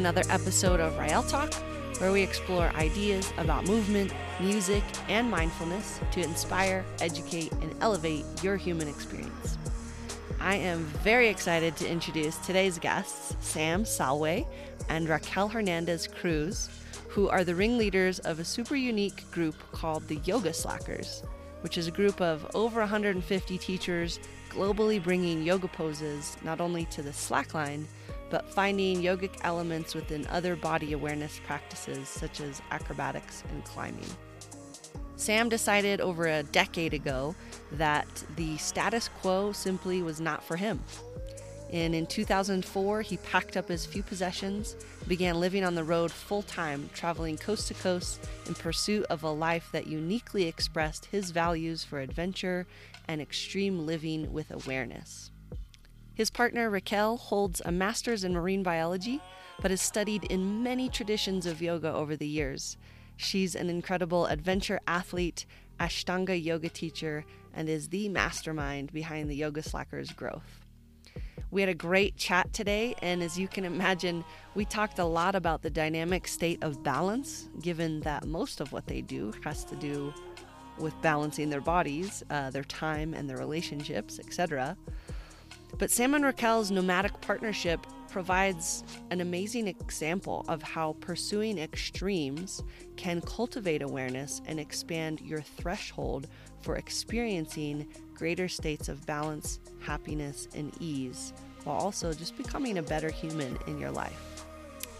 [0.00, 1.52] Another episode of Rael Talk,
[1.98, 8.56] where we explore ideas about movement, music, and mindfulness to inspire, educate, and elevate your
[8.56, 9.58] human experience.
[10.40, 14.46] I am very excited to introduce today's guests, Sam Salwey
[14.88, 16.70] and Raquel Hernandez Cruz,
[17.08, 21.22] who are the ringleaders of a super unique group called the Yoga Slackers,
[21.60, 27.02] which is a group of over 150 teachers globally bringing yoga poses not only to
[27.02, 27.84] the slackline,
[28.30, 34.08] but finding yogic elements within other body awareness practices such as acrobatics and climbing.
[35.16, 37.34] Sam decided over a decade ago
[37.72, 40.82] that the status quo simply was not for him.
[41.72, 44.74] And in 2004, he packed up his few possessions,
[45.06, 49.30] began living on the road full time, traveling coast to coast in pursuit of a
[49.30, 52.66] life that uniquely expressed his values for adventure
[53.06, 55.29] and extreme living with awareness.
[56.20, 59.22] His partner Raquel holds a master's in marine biology,
[59.62, 62.76] but has studied in many traditions of yoga over the years.
[63.16, 65.46] She's an incredible adventure athlete,
[65.80, 70.60] Ashtanga yoga teacher, and is the mastermind behind the Yoga Slackers growth.
[71.50, 74.22] We had a great chat today, and as you can imagine,
[74.54, 78.86] we talked a lot about the dynamic state of balance, given that most of what
[78.86, 80.12] they do has to do
[80.76, 84.76] with balancing their bodies, uh, their time, and their relationships, etc.
[85.78, 92.62] But Sam and Raquel's nomadic partnership provides an amazing example of how pursuing extremes
[92.96, 96.26] can cultivate awareness and expand your threshold
[96.60, 101.32] for experiencing greater states of balance, happiness, and ease,
[101.64, 104.44] while also just becoming a better human in your life.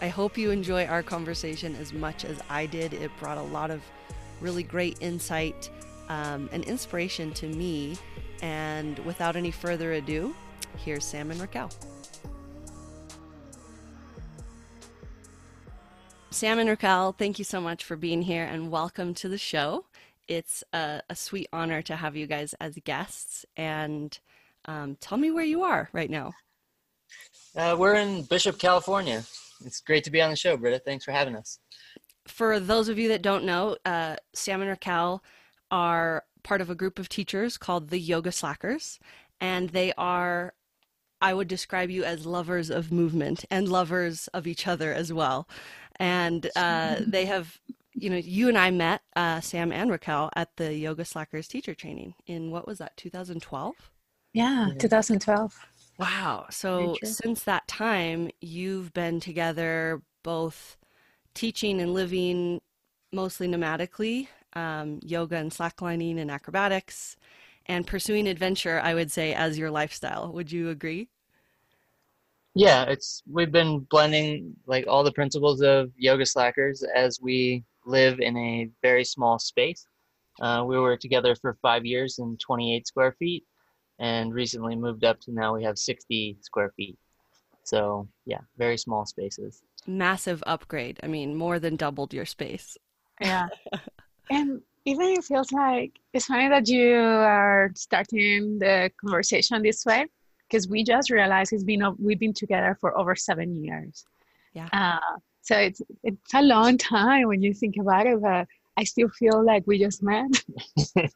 [0.01, 2.93] I hope you enjoy our conversation as much as I did.
[2.93, 3.83] It brought a lot of
[4.39, 5.69] really great insight
[6.09, 7.97] um, and inspiration to me.
[8.41, 10.35] And without any further ado,
[10.77, 11.69] here's Sam and Raquel.
[16.29, 19.85] Sam and Raquel, thank you so much for being here and welcome to the show.
[20.27, 23.45] It's a, a sweet honor to have you guys as guests.
[23.57, 24.17] And
[24.65, 26.31] um, tell me where you are right now.
[27.55, 29.23] Uh, we're in Bishop, California.
[29.65, 30.79] It's great to be on the show, Britta.
[30.79, 31.59] Thanks for having us.
[32.25, 35.21] For those of you that don't know, uh, Sam and Raquel
[35.69, 38.99] are part of a group of teachers called the Yoga Slackers,
[39.39, 40.53] and they are
[41.21, 45.47] I would describe you as lovers of movement and lovers of each other as well.
[45.97, 47.59] And uh, they have,
[47.93, 51.75] you know, you and I met, uh, Sam and Raquel, at the Yoga Slackers teacher
[51.75, 53.75] training in what was that, 2012?
[54.33, 55.67] Yeah, 2012.
[55.99, 56.47] Wow.
[56.49, 60.77] So since that time, you've been together both
[61.33, 62.61] teaching and living
[63.11, 67.17] mostly nomadically, um, yoga and slacklining and acrobatics
[67.65, 70.31] and pursuing adventure, I would say, as your lifestyle.
[70.33, 71.09] Would you agree?
[72.53, 78.19] Yeah, it's we've been blending like all the principles of yoga slackers as we live
[78.19, 79.87] in a very small space.
[80.41, 83.45] Uh, we were together for five years in 28 square feet,
[83.99, 86.97] and recently moved up to now we have 60 square feet.
[87.63, 89.63] So yeah, very small spaces.
[89.87, 90.99] Massive upgrade.
[91.03, 92.77] I mean, more than doubled your space.
[93.21, 93.47] Yeah,
[94.29, 100.07] and even it feels like it's funny that you are starting the conversation this way
[100.49, 104.05] because we just realized it's been we've been together for over seven years.
[104.53, 104.67] Yeah.
[104.73, 108.47] Uh, so it's it's a long time when you think about it, but
[108.77, 110.29] I still feel like we just met.
[110.95, 111.07] yeah.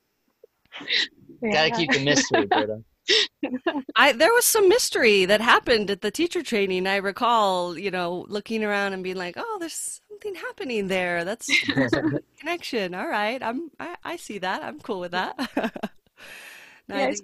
[1.52, 2.84] Gotta keep the mystery, Britta.
[3.96, 6.88] I there was some mystery that happened at the teacher training.
[6.88, 11.26] I recall, you know, looking around and being like, "Oh, there's something happening there.
[11.26, 11.50] That's,
[12.40, 12.94] connection.
[12.94, 14.64] All right, I'm I, I, see that.
[14.64, 15.36] I'm cool with that."
[16.88, 17.22] no, yeah, it's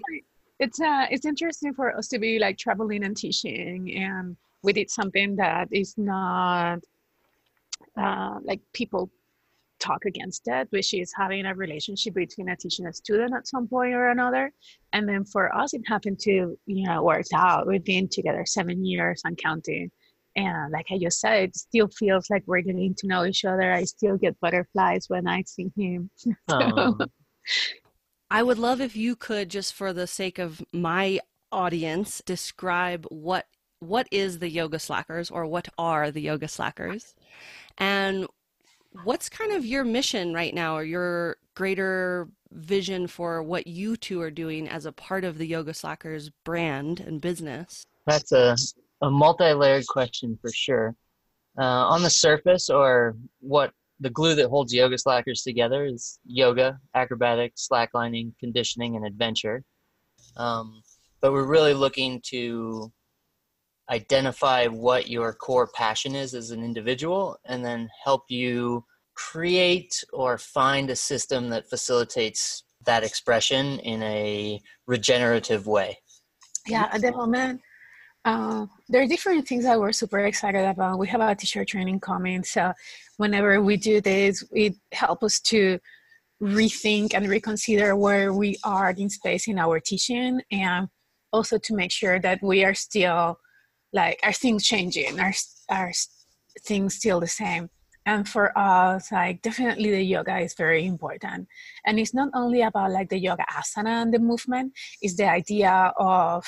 [0.60, 4.90] it's uh it's interesting for us to be like traveling and teaching, and we did
[4.90, 6.80] something that is not
[7.98, 9.10] uh, like people
[9.80, 13.48] talk against it, which is having a relationship between a teacher and a student at
[13.48, 14.54] some point or another.
[14.94, 17.66] And then for us, it happened to, you know, worked out.
[17.66, 19.90] We've been together seven years and counting.
[20.36, 23.72] And like I just said, it still feels like we're getting to know each other.
[23.74, 26.10] I still get butterflies when I see him.
[28.30, 31.20] I would love if you could, just for the sake of my
[31.52, 33.46] audience, describe what
[33.80, 37.16] what is the yoga slackers or what are the yoga slackers
[37.80, 38.28] and
[39.04, 44.22] what's kind of your mission right now or your greater vision for what you two
[44.22, 47.86] are doing as a part of the Yoga Slackers brand and business?
[48.06, 48.56] That's a,
[49.02, 50.96] a multi layered question for sure.
[51.60, 56.80] Uh, on the surface, or what the glue that holds Yoga Slackers together is yoga,
[56.96, 59.64] acrobatics, slacklining, conditioning, and adventure.
[60.38, 60.82] Um,
[61.22, 62.92] but we're really looking to
[63.90, 68.84] identify what your core passion is as an individual and then help you
[69.14, 75.98] create or find a system that facilitates that expression in a regenerative way.
[76.66, 77.62] Yeah, at the moment,
[78.24, 81.00] uh, there are different things that we're super excited about.
[81.00, 82.74] We have a teacher training coming, so
[83.18, 85.80] whenever we do this, it helps us to
[86.42, 90.88] rethink and reconsider where we are in space in our teaching, and
[91.34, 93.40] also to make sure that we are still
[93.94, 95.34] like are things changing, are
[95.70, 95.92] are
[96.64, 97.70] things still the same?
[98.06, 101.48] And for us like definitely the yoga is very important.
[101.86, 105.94] And it's not only about like the yoga asana and the movement it's the idea
[105.98, 106.44] of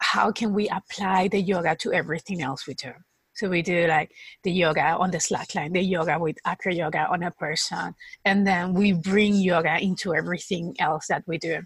[0.00, 2.92] how can we apply the yoga to everything else we do
[3.34, 4.10] so we do like
[4.42, 8.74] the yoga on the slackline the yoga with acro yoga on a person and then
[8.74, 11.62] we bring yoga into everything else that we do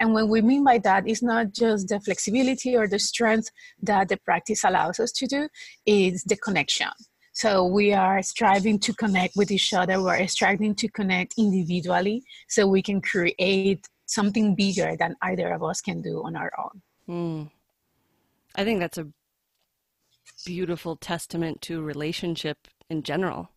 [0.00, 3.50] and what we mean by that is not just the flexibility or the strength
[3.82, 5.48] that the practice allows us to do,
[5.84, 6.88] it's the connection.
[7.32, 10.02] So we are striving to connect with each other.
[10.02, 15.82] We're striving to connect individually so we can create something bigger than either of us
[15.82, 16.82] can do on our own.
[17.08, 17.50] Mm.
[18.54, 19.08] I think that's a
[20.44, 23.50] beautiful testament to relationship in general,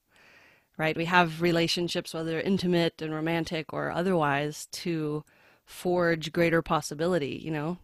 [0.77, 0.95] right?
[0.95, 5.23] We have relationships, whether intimate and romantic or otherwise, to
[5.65, 7.77] forge greater possibility, you know,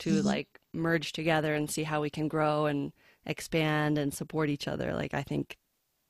[0.00, 0.26] to mm-hmm.
[0.26, 2.92] like merge together and see how we can grow and
[3.26, 4.94] expand and support each other.
[4.94, 5.58] Like I think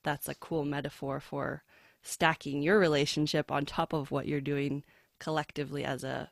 [0.03, 1.63] that's a cool metaphor for
[2.03, 4.85] stacking your relationship on top of what you're doing
[5.19, 6.31] collectively as a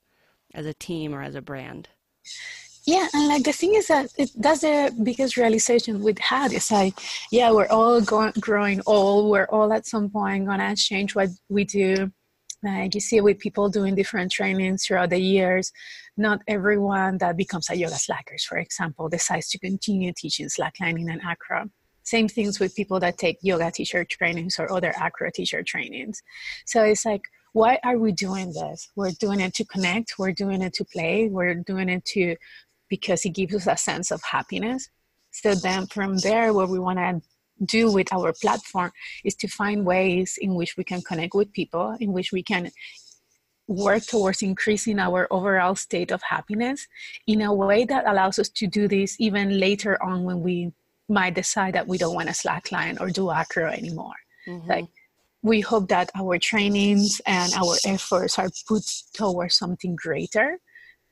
[0.55, 1.91] as a team or as a brand.
[2.89, 6.55] Yeah, and like the thing is that it, that's the biggest realization we've had.
[6.55, 6.95] It's like,
[7.31, 9.31] yeah, we're all going, growing old.
[9.31, 12.11] We're all at some point gonna change what we do.
[12.63, 15.71] Like you see with people doing different trainings throughout the years,
[16.17, 21.21] not everyone that becomes a yoga slackers, for example, decides to continue teaching slacklining and
[21.23, 21.69] acro.
[22.05, 26.23] Same things with people that take yoga teacher trainings or other acro teacher trainings.
[26.65, 27.21] So it's like,
[27.53, 28.89] why are we doing this?
[28.97, 32.37] We're doing it to connect, we're doing it to play, we're doing it to
[32.89, 34.89] because it gives us a sense of happiness.
[35.31, 37.21] So then from there, what we want to
[37.65, 38.93] do with our platform
[39.25, 42.71] is to find ways in which we can connect with people, in which we can
[43.67, 46.87] work towards increasing our overall state of happiness
[47.27, 50.73] in a way that allows us to do this even later on when we
[51.09, 54.15] might decide that we don't want to slackline or do acro anymore.
[54.47, 54.69] Mm-hmm.
[54.69, 54.87] Like
[55.43, 58.83] we hope that our trainings and our efforts are put
[59.13, 60.59] towards something greater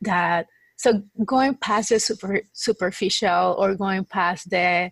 [0.00, 0.46] that
[0.76, 4.90] so going past the super superficial or going past the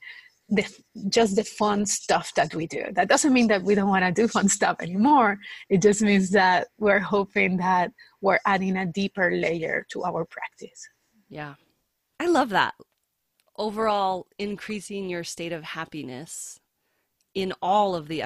[0.48, 0.66] the
[1.08, 2.84] just the fun stuff that we do.
[2.92, 5.38] That doesn't mean that we don't want to do fun stuff anymore.
[5.70, 10.86] It just means that we're hoping that we're adding a deeper layer to our practice.
[11.28, 11.54] Yeah.
[12.20, 12.74] I love that.
[13.56, 16.60] Overall increasing your state of happiness
[17.34, 18.24] in all of the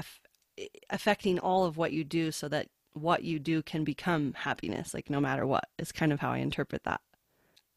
[0.91, 5.09] affecting all of what you do so that what you do can become happiness like
[5.09, 7.01] no matter what is kind of how I interpret that.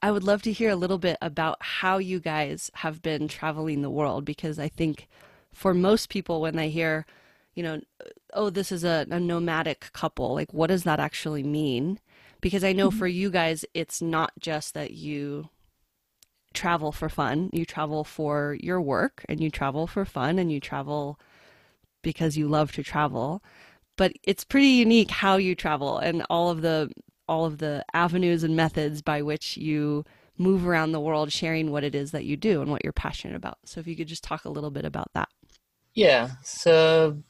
[0.02, 3.82] I would love to hear a little bit about how you guys have been traveling
[3.82, 5.08] the world because I think
[5.54, 7.06] for most people, when they hear,
[7.54, 7.82] you know,
[8.34, 12.00] oh, this is a, a nomadic couple, like what does that actually mean?
[12.40, 13.00] Because I know mm-hmm.
[13.00, 15.50] for you guys, it's not just that you
[16.54, 20.60] travel for fun, you travel for your work and you travel for fun and you
[20.60, 21.20] travel
[22.02, 23.44] because you love to travel
[24.02, 26.92] but it's pretty unique how you travel and all of the
[27.32, 30.04] all of the avenues and methods by which you
[30.38, 33.38] move around the world sharing what it is that you do and what you're passionate
[33.38, 33.58] about.
[33.64, 35.30] So if you could just talk a little bit about that.
[35.94, 36.32] Yeah.
[36.44, 37.24] So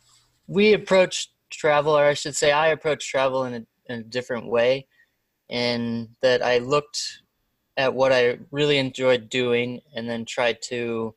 [0.48, 4.48] we approach travel, or I should say, I approach travel in a, in a different
[4.48, 4.88] way,
[5.50, 7.22] in that I looked
[7.78, 11.14] at what I really enjoyed doing and then tried to,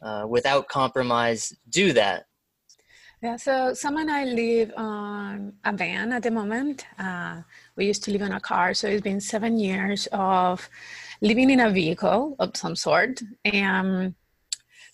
[0.00, 2.26] uh, without compromise, do that.
[3.22, 6.84] Yeah, so Sam and I live on a van at the moment.
[6.98, 7.40] Uh,
[7.74, 10.68] we used to live in a car, so it's been seven years of
[11.22, 14.14] living in a vehicle of some sort and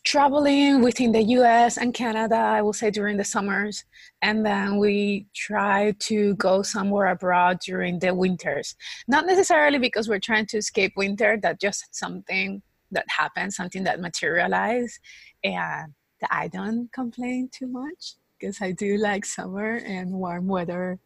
[0.05, 3.85] traveling within the US and Canada, I will say during the summers.
[4.23, 8.77] And then we try to go somewhere abroad during the winters.
[9.09, 12.63] Not necessarily because we're trying to escape winter, that just something
[12.93, 14.99] that happens, something that materializes.
[15.43, 15.93] And
[16.31, 20.99] I don't complain too much because I do like summer and warm weather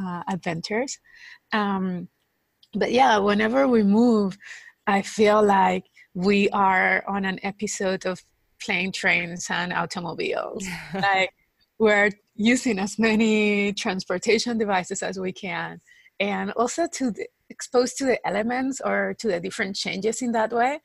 [0.00, 0.98] uh, adventures.
[1.52, 2.08] Um,
[2.74, 4.36] but yeah, whenever we move,
[4.86, 8.20] I feel like we are on an episode of
[8.62, 10.66] plane, trains, and automobiles.
[10.94, 11.30] like
[11.78, 15.80] we're using as many transportation devices as we can,
[16.20, 20.52] and also to the, exposed to the elements or to the different changes in that
[20.52, 20.80] way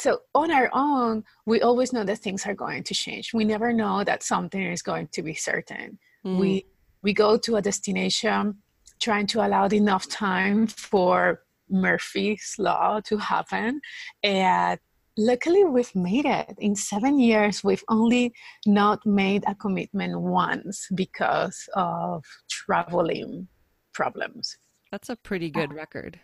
[0.00, 3.34] so on our own we always know that things are going to change.
[3.34, 5.98] We never know that something is going to be certain.
[6.24, 6.38] Mm.
[6.38, 6.66] we
[7.02, 8.56] we go to a destination
[9.00, 13.80] trying to allow enough time for murphy's law to happen.
[14.22, 14.78] And
[15.16, 16.54] luckily we've made it.
[16.58, 18.32] In seven years we've only
[18.66, 23.48] not made a commitment once because of traveling
[23.92, 24.56] problems.
[24.90, 26.20] That's a pretty good uh, record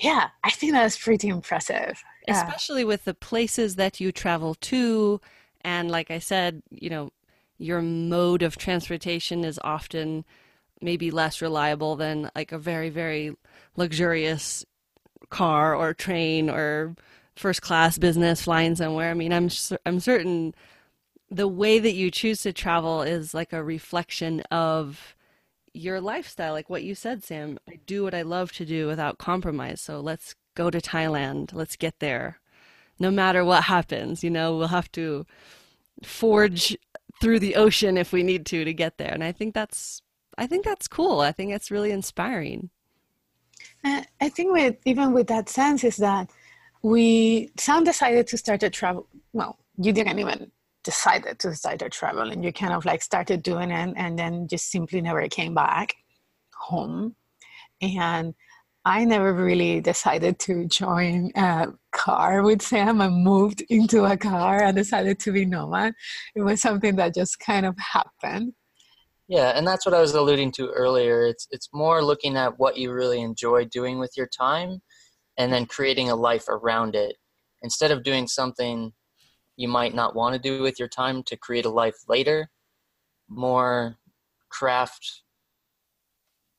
[0.00, 2.02] yeah i think that's pretty impressive.
[2.28, 5.20] Especially with the places that you travel to
[5.62, 7.10] and like i said you know
[7.58, 10.24] your mode of transportation is often
[10.80, 13.34] maybe less reliable than like a very very
[13.76, 14.64] luxurious
[15.28, 16.94] car or train or
[17.36, 19.10] first class business flying somewhere.
[19.10, 19.48] I mean i'm
[19.86, 20.54] i'm certain
[21.30, 25.14] the way that you choose to travel is like a reflection of
[25.72, 29.18] your lifestyle like what you said sam i do what i love to do without
[29.18, 29.80] compromise.
[29.80, 31.54] So let's go to thailand.
[31.54, 32.40] Let's get there.
[32.98, 35.26] No matter what happens you know we'll have to
[36.02, 36.76] forge
[37.20, 39.12] through the ocean if we need to to get there.
[39.12, 40.02] And i think that's
[40.36, 41.20] i think that's cool.
[41.20, 42.70] I think it's really inspiring.
[43.84, 46.30] Uh, i think with even with that sense is that
[46.82, 50.50] we sam decided to start a travel well you didn't even
[50.84, 54.48] decided to start a travel and you kind of like started doing it and then
[54.48, 55.94] just simply never came back
[56.54, 57.14] home
[57.82, 58.34] and
[58.84, 63.02] I never really decided to join a car with Sam.
[63.02, 65.92] I moved into a car and decided to be nomad.
[66.34, 68.54] It was something that just kind of happened.
[69.28, 71.26] Yeah, and that's what I was alluding to earlier.
[71.26, 74.80] It's it's more looking at what you really enjoy doing with your time
[75.36, 77.16] and then creating a life around it.
[77.62, 78.92] Instead of doing something
[79.60, 82.48] you might not want to do with your time to create a life later,
[83.28, 83.98] more
[84.48, 85.22] craft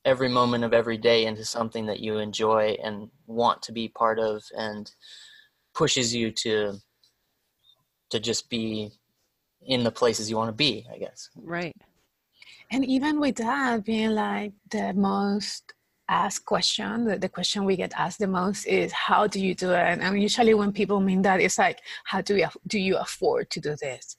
[0.04, 4.20] every moment of every day into something that you enjoy and want to be part
[4.20, 4.92] of and
[5.74, 6.74] pushes you to
[8.10, 8.90] to just be
[9.66, 11.30] in the places you want to be i guess.
[11.36, 11.74] Right.
[12.70, 15.72] And even with that being like the most
[16.12, 19.70] asked question the, the question we get asked the most is how do you do
[19.70, 19.98] it?
[20.00, 23.60] And usually when people mean that it's like how do you do you afford to
[23.60, 24.16] do this?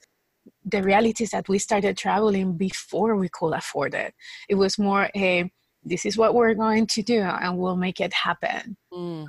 [0.64, 4.12] The reality is that we started traveling before we could afford it.
[4.48, 5.50] It was more a
[5.84, 8.76] this is what we're going to do and we'll make it happen.
[8.92, 9.26] Mm.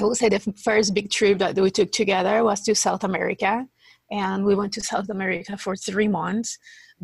[0.00, 3.52] i would say the first big trip that we took together was to south america
[4.10, 6.50] and we went to south america for three months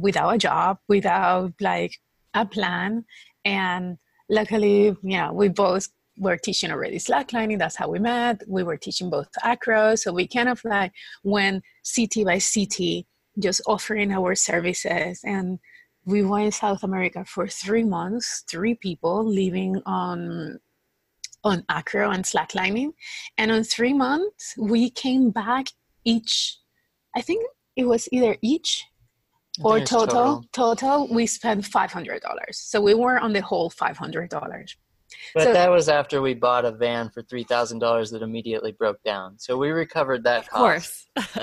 [0.06, 1.94] without a job without like
[2.42, 2.90] a plan
[3.44, 3.98] and
[4.32, 7.58] luckily know we both were teaching already slacklining.
[7.58, 8.42] That's how we met.
[8.46, 13.06] We were teaching both acro so we kind of like went city by city
[13.38, 15.20] just offering our services.
[15.24, 15.58] And
[16.04, 20.58] we went South America for three months, three people living on
[21.44, 22.92] on acro and slacklining.
[23.36, 25.66] And on three months, we came back
[26.04, 26.58] each,
[27.16, 28.86] I think it was either each
[29.60, 32.20] or total, total, total, we spent $500.
[32.52, 34.74] So we were on the whole $500.
[35.34, 39.38] But so, that was after we bought a van for $3,000 that immediately broke down.
[39.38, 41.08] So we recovered that cost.
[41.16, 41.36] Of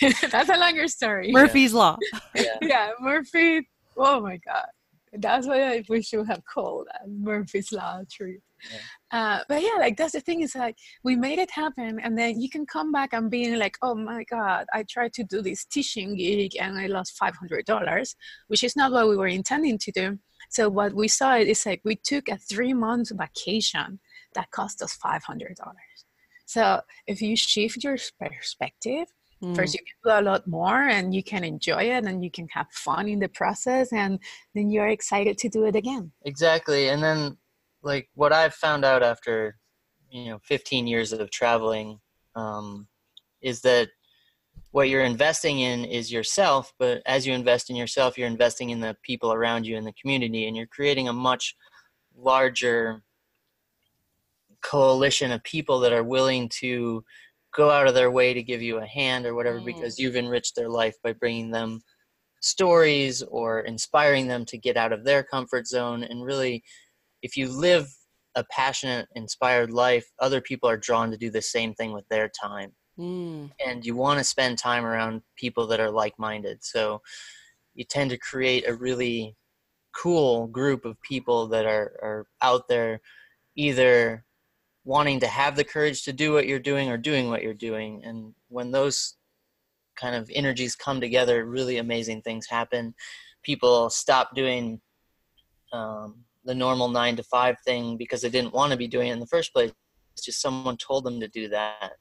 [0.00, 0.20] course.
[0.30, 1.30] That's a longer story.
[1.32, 1.96] Murphy's Law.
[2.34, 2.44] Yeah.
[2.62, 3.68] yeah, Murphy.
[3.96, 4.66] Oh my God.
[5.12, 8.40] That's why we should have called that Murphy's Law truth.
[8.70, 8.78] Yeah.
[9.10, 12.40] Uh, but yeah, like that's the thing is like we made it happen, and then
[12.40, 15.64] you can come back and being like, oh my god, I tried to do this
[15.64, 18.14] teaching gig and I lost five hundred dollars,
[18.48, 20.18] which is not what we were intending to do.
[20.50, 24.00] So what we saw is like we took a three month vacation
[24.34, 26.04] that cost us five hundred dollars.
[26.44, 29.06] So if you shift your perspective
[29.42, 29.54] Mm.
[29.54, 32.48] First, you can do a lot more and you can enjoy it and you can
[32.50, 34.18] have fun in the process, and
[34.54, 36.12] then you're excited to do it again.
[36.24, 36.88] Exactly.
[36.88, 37.36] And then,
[37.82, 39.56] like, what I've found out after,
[40.10, 42.00] you know, 15 years of traveling
[42.34, 42.88] um,
[43.40, 43.88] is that
[44.70, 48.80] what you're investing in is yourself, but as you invest in yourself, you're investing in
[48.80, 51.56] the people around you in the community, and you're creating a much
[52.16, 53.02] larger
[54.62, 57.04] coalition of people that are willing to
[57.54, 59.64] go out of their way to give you a hand or whatever mm.
[59.64, 61.80] because you've enriched their life by bringing them
[62.40, 66.62] stories or inspiring them to get out of their comfort zone and really
[67.22, 67.88] if you live
[68.34, 72.28] a passionate inspired life other people are drawn to do the same thing with their
[72.28, 73.50] time mm.
[73.64, 77.00] and you want to spend time around people that are like-minded so
[77.74, 79.36] you tend to create a really
[79.94, 83.00] cool group of people that are, are out there
[83.56, 84.24] either
[84.84, 88.02] wanting to have the courage to do what you're doing or doing what you're doing.
[88.04, 89.16] And when those
[89.96, 92.94] kind of energies come together, really amazing things happen.
[93.42, 94.80] People stop doing
[95.72, 99.12] um, the normal nine to five thing because they didn't want to be doing it
[99.12, 99.70] in the first place.
[100.14, 101.92] It's just someone told them to do that.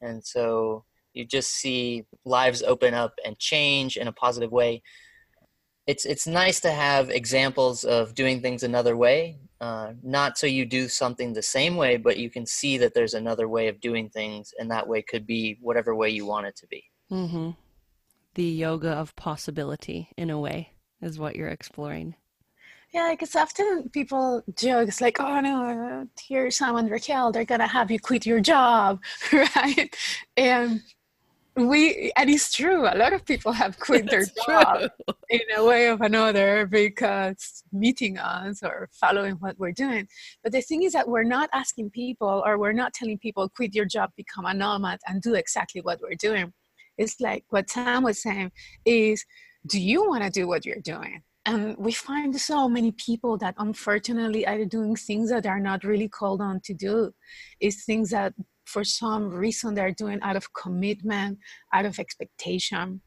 [0.00, 4.80] and so you just see lives open up and change in a positive way
[5.88, 10.64] it's it's nice to have examples of doing things another way uh, not so you
[10.64, 14.08] do something the same way but you can see that there's another way of doing
[14.10, 17.50] things and that way could be whatever way you want it to be mm-hmm.
[18.34, 22.14] the yoga of possibility in a way is what you're exploring
[22.98, 27.68] yeah, because often people joke, it's like, oh no, here's Sam and Raquel, they're gonna
[27.68, 29.00] have you quit your job,
[29.32, 29.94] right?
[30.36, 30.82] And
[31.54, 34.90] we and it's true a lot of people have quit their job
[35.28, 40.08] in a way of another because meeting us or following what we're doing.
[40.42, 43.76] But the thing is that we're not asking people or we're not telling people quit
[43.76, 46.52] your job become a nomad and do exactly what we're doing.
[46.96, 48.50] It's like what sam was saying
[48.84, 49.24] is
[49.66, 53.54] do you want to do what you're doing and we find so many people that
[53.56, 57.10] unfortunately are doing things that are not really called on to do
[57.58, 58.34] is things that
[58.66, 61.38] for some reason they're doing out of commitment,
[61.72, 63.00] out of expectation.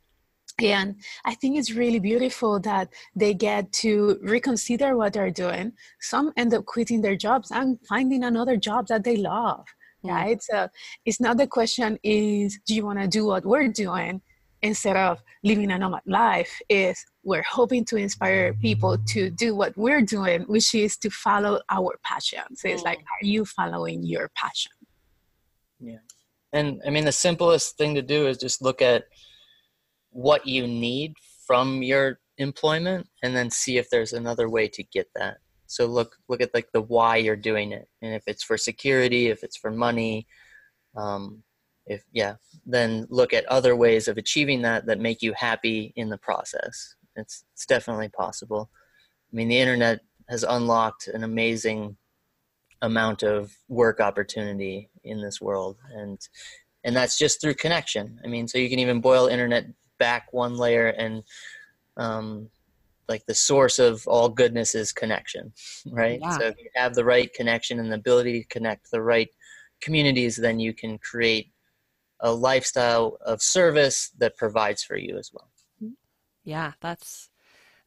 [0.59, 5.73] And I think it's really beautiful that they get to reconsider what they're doing.
[5.99, 9.65] Some end up quitting their jobs and finding another job that they love,
[10.03, 10.41] right?
[10.41, 10.67] So
[11.05, 14.21] it's not the question is, do you want to do what we're doing?
[14.63, 19.77] Instead of living a nomad life, is we're hoping to inspire people to do what
[19.77, 22.43] we're doing, which is to follow our passion.
[22.55, 23.03] So it's like, mm.
[23.03, 24.71] are you following your passion?
[25.79, 25.99] Yeah.
[26.53, 29.05] And I mean, the simplest thing to do is just look at
[30.09, 31.13] what you need
[31.45, 35.37] from your employment and then see if there's another way to get that.
[35.67, 39.27] So look look at like the why you're doing it, and if it's for security,
[39.27, 40.27] if it's for money,
[40.97, 41.43] um,
[41.85, 42.35] if yeah,
[42.65, 46.95] then look at other ways of achieving that that make you happy in the process.
[47.15, 48.69] It's it's definitely possible.
[49.31, 51.97] I mean, the internet has unlocked an amazing
[52.81, 56.19] amount of work opportunity in this world and
[56.83, 59.65] and that's just through connection i mean so you can even boil internet
[59.99, 61.23] back one layer and
[61.97, 62.49] um,
[63.07, 65.53] like the source of all goodness is connection
[65.91, 66.37] right yeah.
[66.37, 69.29] so if you have the right connection and the ability to connect the right
[69.79, 71.51] communities then you can create
[72.21, 75.50] a lifestyle of service that provides for you as well
[76.43, 77.29] yeah that's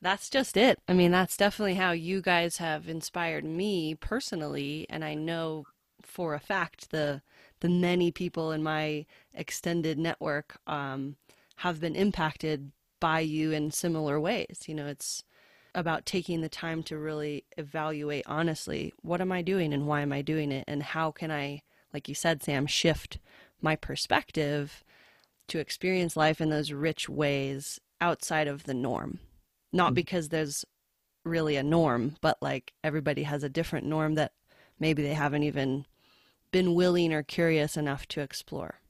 [0.04, 0.78] that's just it.
[0.86, 5.64] I mean, that's definitely how you guys have inspired me personally, and I know
[6.02, 7.22] for a fact the
[7.60, 11.16] the many people in my extended network um,
[11.56, 14.64] have been impacted by you in similar ways.
[14.66, 15.24] You know, it's
[15.74, 20.12] about taking the time to really evaluate honestly what am I doing and why am
[20.12, 21.62] I doing it, and how can I,
[21.94, 23.18] like you said, Sam, shift
[23.62, 24.84] my perspective
[25.48, 29.18] to experience life in those rich ways outside of the norm
[29.74, 29.96] not mm.
[29.96, 30.64] because there's
[31.24, 34.32] really a norm, but like everybody has a different norm that
[34.78, 35.84] maybe they haven't even
[36.52, 38.80] been willing or curious enough to explore.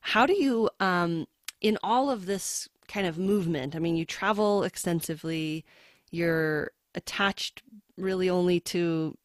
[0.00, 1.26] How do you, um,
[1.60, 5.64] in all of this kind of movement, I mean, you travel extensively,
[6.10, 7.62] you're attached
[7.96, 9.16] really only to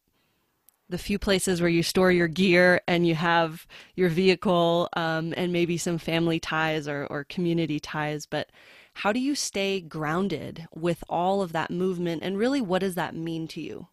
[0.88, 5.52] the few places where you store your gear and you have your vehicle um, and
[5.52, 8.48] maybe some family ties or, or community ties, but
[8.98, 13.14] how do you stay grounded with all of that movement and really what does that
[13.14, 13.86] mean to you?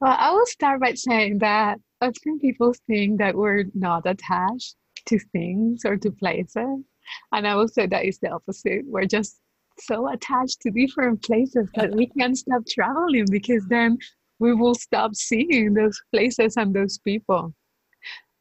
[0.00, 5.18] Well, I will start by saying that often people think that we're not attached to
[5.32, 6.84] things or to places.
[7.32, 8.82] And I will say that is the opposite.
[8.86, 9.40] We're just
[9.80, 13.98] so attached to different places that we can't stop traveling because then
[14.38, 17.52] we will stop seeing those places and those people.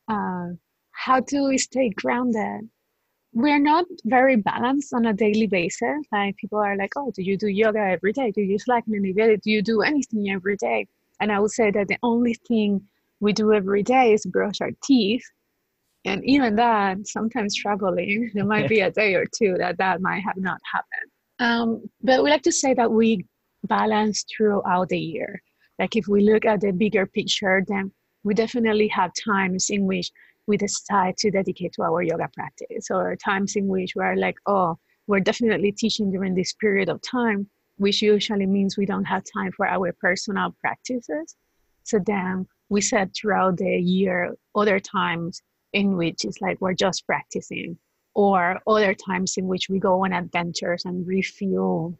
[0.08, 0.50] Uh,
[0.92, 2.70] how do we stay grounded?
[3.34, 6.06] We're not very balanced on a daily basis.
[6.12, 8.32] Like people are like, oh, do you do yoga every day?
[8.32, 9.36] Do you slack in any day?
[9.38, 10.88] Do you do anything every day?
[11.20, 12.82] And I would say that the only thing
[13.20, 15.24] we do every day is brush our teeth.
[16.06, 20.20] And even that, sometimes struggling, there might be a day or two that that might
[20.20, 21.12] have not happened.
[21.40, 23.26] Um, but we like to say that we
[23.64, 25.42] balance throughout the year.
[25.80, 27.92] Like if we look at the bigger picture, then
[28.24, 30.12] we definitely have times in which
[30.48, 32.90] we decide to dedicate to our yoga practice.
[32.92, 34.78] Or times in which we're like oh
[35.08, 39.52] we're definitely teaching during this period of time which usually means we don't have time
[39.52, 41.36] for our personal practices.
[41.84, 45.42] So then we set throughout the year other times
[45.74, 47.78] in which it's like we're just practicing.
[48.16, 51.98] Or other times in which we go on adventures and refuel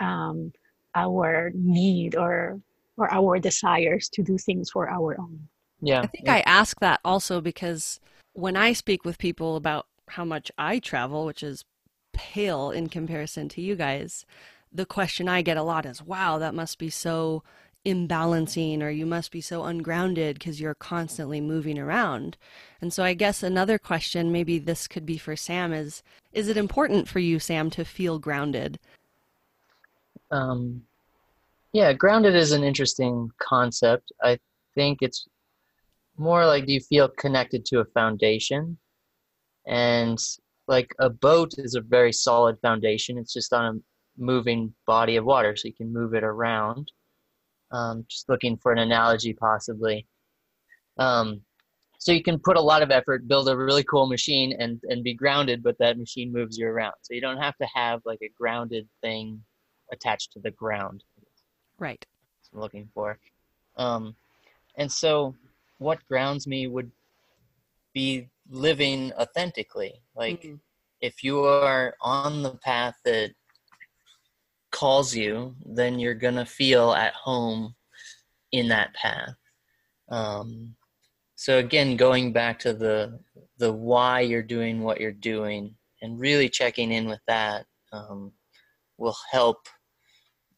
[0.00, 0.52] um,
[0.94, 2.60] our need or
[2.96, 5.48] or our desires to do things for our own
[5.82, 6.00] yeah.
[6.00, 6.34] I think yeah.
[6.36, 8.00] I ask that also because
[8.32, 11.64] when I speak with people about how much I travel, which is
[12.12, 14.24] pale in comparison to you guys,
[14.72, 17.42] the question I get a lot is, wow, that must be so
[17.84, 22.36] imbalancing or you must be so ungrounded because you're constantly moving around.
[22.80, 26.56] And so I guess another question, maybe this could be for Sam, is is it
[26.56, 28.78] important for you, Sam, to feel grounded?
[30.30, 30.84] Um,
[31.72, 34.12] yeah, grounded is an interesting concept.
[34.22, 34.38] I
[34.74, 35.26] think it's
[36.16, 38.78] more like do you feel connected to a foundation?
[39.66, 40.18] And
[40.68, 43.18] like a boat is a very solid foundation.
[43.18, 43.80] It's just on a
[44.22, 46.92] moving body of water, so you can move it around.
[47.70, 50.06] Um, just looking for an analogy, possibly.
[50.98, 51.40] Um,
[51.98, 55.04] so you can put a lot of effort, build a really cool machine, and and
[55.04, 56.94] be grounded, but that machine moves you around.
[57.02, 59.42] So you don't have to have like a grounded thing
[59.92, 61.04] attached to the ground.
[61.78, 62.04] Right.
[62.52, 63.18] I'm looking for.
[63.76, 64.14] Um,
[64.76, 65.34] and so,
[65.78, 66.90] what grounds me would
[67.92, 70.02] be living authentically.
[70.14, 70.56] Like, mm-hmm.
[71.00, 73.32] if you are on the path that
[74.70, 77.74] calls you, then you're to feel at home
[78.50, 79.34] in that path.
[80.08, 80.74] Um,
[81.34, 83.18] so again, going back to the
[83.58, 88.32] the why you're doing what you're doing, and really checking in with that um,
[88.98, 89.58] will help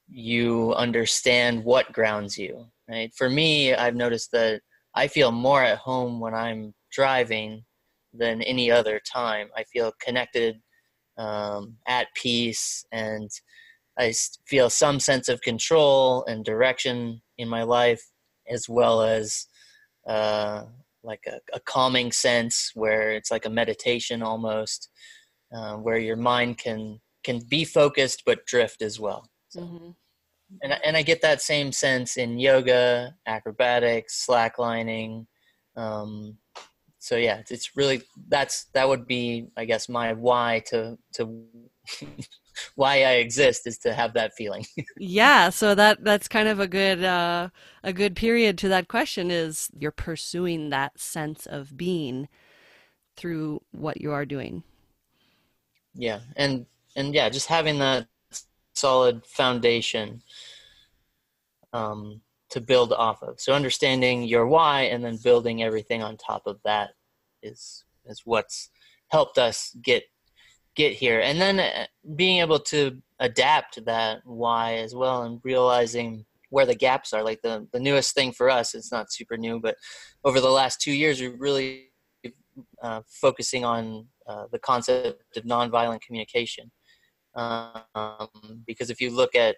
[0.09, 2.67] you understand what grounds you.
[2.89, 3.13] Right?
[3.17, 4.61] For me, I've noticed that
[4.95, 7.65] I feel more at home when I'm driving
[8.13, 9.49] than any other time.
[9.57, 10.61] I feel connected,
[11.19, 13.31] um, at peace, and
[13.99, 14.13] I
[14.47, 18.03] feel some sense of control and direction in my life,
[18.49, 19.47] as well as
[20.07, 20.65] uh,
[21.03, 24.91] like a, a, calming sense where it's like a meditation almost,
[25.55, 29.27] uh, where your mind can can be focused but drift as well.
[29.49, 29.91] So, mm-hmm.
[30.63, 35.27] And and I get that same sense in yoga, acrobatics, slacklining.
[35.77, 36.39] Um,
[36.99, 41.45] so yeah, it's really that's that would be I guess my why to to
[42.77, 44.65] why I exist is to have that feeling.
[44.99, 47.51] yeah, so that that's kind of a good uh,
[47.83, 52.29] a good period to that question is you're pursuing that sense of being
[53.17, 54.63] through what you are doing.
[55.95, 58.07] Yeah, and and yeah, just having that
[58.75, 60.23] solid foundation
[61.73, 63.41] um, to build off of.
[63.41, 66.91] So understanding your why and then building everything on top of that
[67.43, 68.71] is is what's
[69.09, 70.05] helped us get
[70.77, 71.21] get here.
[71.21, 76.75] And then uh, being able to adapt that why as well and realizing where the
[76.75, 77.25] gaps are.
[77.25, 79.77] Like the the newest thing for us it's not super new but
[80.25, 81.91] over the last two years we really
[82.83, 86.71] uh, focusing on uh, the concept of nonviolent communication
[87.35, 88.29] um,
[88.67, 89.57] because if you look at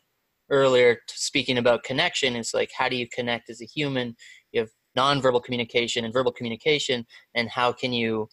[0.51, 4.15] earlier speaking about connection it's like how do you connect as a human
[4.53, 8.29] you have nonverbal communication and verbal communication and how can you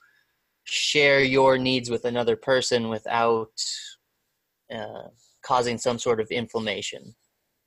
[0.64, 3.52] share your needs with another person without
[4.74, 5.08] uh,
[5.44, 7.16] causing some sort of inflammation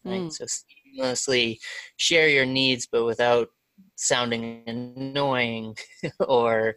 [0.05, 0.33] right mm.
[0.33, 1.59] so seamlessly
[1.97, 3.49] share your needs but without
[3.97, 5.77] sounding annoying
[6.21, 6.77] or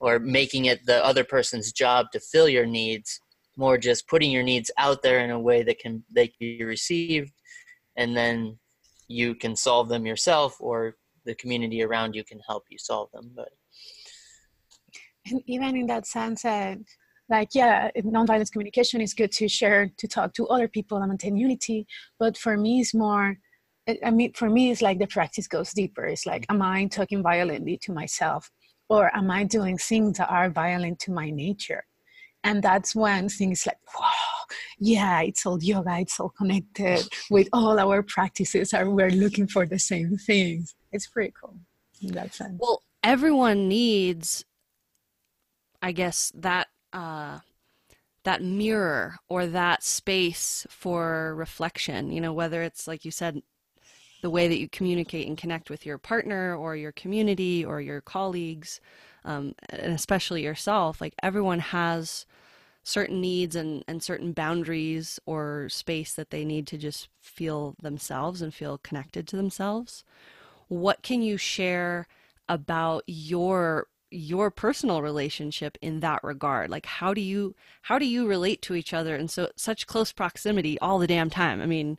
[0.00, 3.20] or making it the other person's job to fill your needs
[3.58, 6.64] more just putting your needs out there in a way that can they can be
[6.64, 7.32] received
[7.96, 8.56] and then
[9.08, 10.94] you can solve them yourself or
[11.26, 13.50] the community around you can help you solve them but.
[15.30, 16.76] And even in that sense uh,
[17.28, 21.36] like yeah nonviolent communication is good to share to talk to other people and maintain
[21.36, 21.86] unity
[22.18, 23.36] but for me it's more
[24.04, 26.06] i mean for me it's like the practice goes deeper.
[26.06, 28.50] It's like am i talking violently to myself
[28.88, 31.84] or am i doing things that are violent to my nature
[32.48, 34.10] and that's when things like wow
[34.78, 39.66] yeah it's all yoga it's all connected with all our practices and we're looking for
[39.66, 40.74] the same things.
[40.92, 41.58] It's pretty cool
[42.00, 42.58] in that sense.
[42.58, 44.44] Well everyone needs
[45.80, 47.38] i guess that uh
[48.24, 53.40] that mirror or that space for reflection you know whether it's like you said
[54.20, 58.00] the way that you communicate and connect with your partner or your community or your
[58.00, 58.80] colleagues
[59.24, 62.26] um, and especially yourself, like everyone has
[62.82, 68.40] certain needs and, and certain boundaries or space that they need to just feel themselves
[68.40, 70.04] and feel connected to themselves.
[70.68, 72.06] What can you share
[72.48, 76.70] about your your personal relationship in that regard?
[76.70, 80.12] Like how do you how do you relate to each other in so such close
[80.12, 81.60] proximity all the damn time?
[81.60, 81.98] I mean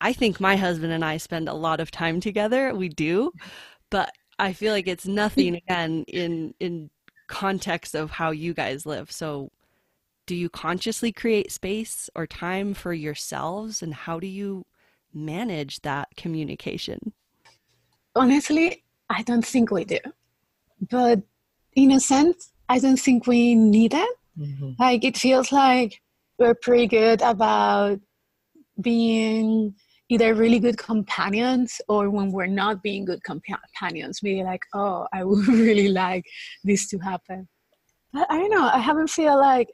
[0.00, 2.72] i think my husband and i spend a lot of time together.
[2.74, 3.32] We do.
[3.90, 6.90] But I feel like it's nothing again in in
[7.28, 9.12] context of how you guys live.
[9.12, 9.50] So
[10.26, 14.64] do you consciously create space or time for yourselves and how do you
[15.12, 17.12] manage that communication?
[18.16, 19.98] Honestly, I don't think we do.
[20.88, 21.20] But
[21.74, 24.16] in a sense, I don't think we need it.
[24.38, 24.72] Mm-hmm.
[24.78, 26.00] Like it feels like
[26.38, 28.00] we're pretty good about
[28.80, 29.74] being
[30.10, 35.24] either really good companions or when we're not being good companions we like oh i
[35.28, 36.24] would really like
[36.64, 37.48] this to happen.
[38.14, 39.68] I, I don't know i haven't feel like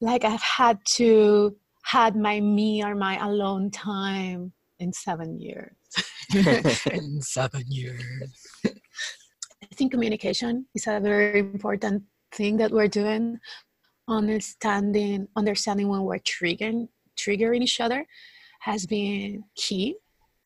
[0.00, 5.76] like i've had to had my me or my alone time in seven years.
[6.34, 8.32] In seven years.
[8.64, 12.02] I think communication is a very important
[12.32, 13.38] thing that we're doing.
[14.08, 18.04] Understanding understanding when we're triggering triggering each other
[18.64, 19.96] has been key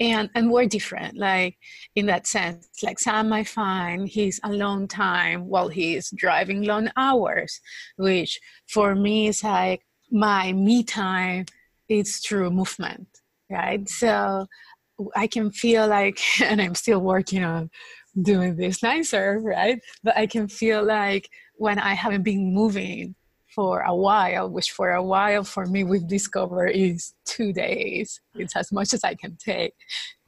[0.01, 1.57] and and we're different like
[1.95, 7.61] in that sense like sam i find his alone time while he's driving long hours
[7.97, 11.45] which for me is like my me time
[11.89, 13.07] is through movement
[13.51, 13.89] right?
[13.89, 14.47] So
[15.15, 17.71] i can feel like and i'm still working on
[18.21, 19.81] doing this nicer right?
[20.03, 23.15] But i can feel like when i haven't been moving
[23.59, 28.21] for a while, which for a while for me we've discovered is two days.
[28.37, 29.75] It's as much as I can take.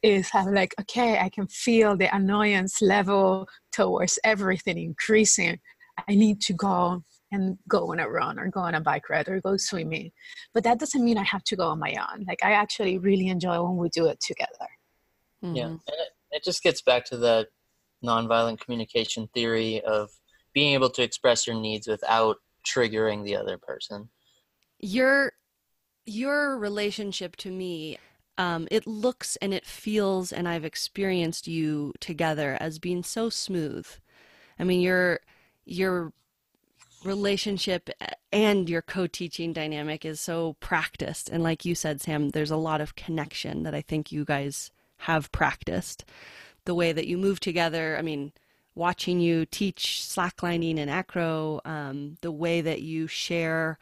[0.02, 5.60] Is have like, okay, I can feel the annoyance level towards everything increasing.
[6.08, 9.28] I need to go and go on a run or go on a bike ride
[9.28, 10.10] or go swimming.
[10.52, 12.24] But that doesn't mean I have to go on my own.
[12.26, 14.70] Like I actually really enjoy when we do it together.
[15.44, 15.54] Mm-hmm.
[15.54, 15.66] Yeah.
[15.66, 17.46] And it, it just gets back to the
[18.04, 20.10] nonviolent communication theory of
[20.52, 24.08] being able to express your needs without triggering the other person.
[24.78, 25.32] Your
[26.06, 27.98] your relationship to me
[28.38, 33.86] um, it looks and it feels and i've experienced you together as being so smooth.
[34.58, 35.20] I mean your
[35.64, 36.12] your
[37.04, 37.90] relationship
[38.32, 41.28] and your co-teaching dynamic is so practiced.
[41.28, 44.70] And like you said sam there's a lot of connection that i think you guys
[44.98, 46.04] have practiced.
[46.66, 48.32] The way that you move together i mean
[48.80, 53.78] watching you teach slacklining and acro, um, the way that you share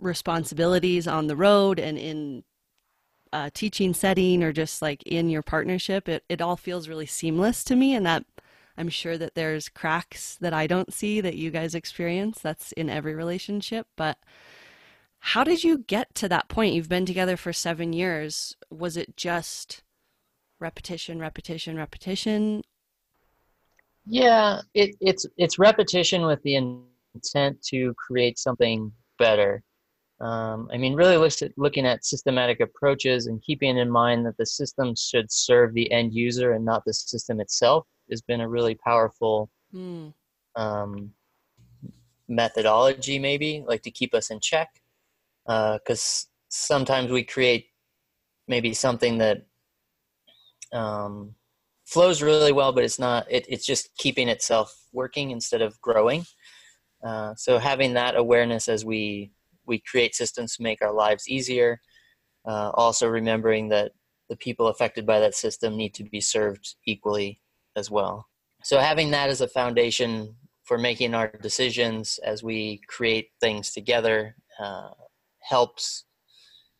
[0.00, 2.42] responsibilities on the road and in
[3.32, 7.62] a teaching setting or just like in your partnership, it, it all feels really seamless
[7.62, 7.94] to me.
[7.94, 8.24] And that
[8.76, 12.40] I'm sure that there's cracks that I don't see that you guys experience.
[12.40, 13.86] That's in every relationship.
[13.96, 14.18] But
[15.20, 16.74] how did you get to that point?
[16.74, 18.56] You've been together for seven years.
[18.70, 19.84] Was it just
[20.58, 22.62] repetition, repetition, repetition?
[24.06, 29.62] Yeah, it, it's it's repetition with the intent to create something better.
[30.20, 34.46] Um, I mean, really at, looking at systematic approaches and keeping in mind that the
[34.46, 38.76] system should serve the end user and not the system itself has been a really
[38.76, 40.12] powerful mm.
[40.54, 41.10] um,
[42.28, 44.70] methodology, maybe like to keep us in check.
[45.46, 47.66] Because uh, sometimes we create
[48.48, 49.46] maybe something that
[50.72, 51.34] um,
[51.86, 53.26] flows really well, but it's not.
[53.30, 56.26] It, it's just keeping itself working instead of growing.
[57.04, 59.30] Uh, so having that awareness as we
[59.66, 61.80] we create systems to make our lives easier.
[62.46, 63.90] Uh, also remembering that
[64.28, 67.40] the people affected by that system need to be served equally
[67.74, 68.26] as well.
[68.62, 74.36] So having that as a foundation for making our decisions as we create things together
[74.60, 74.90] uh,
[75.40, 76.04] helps.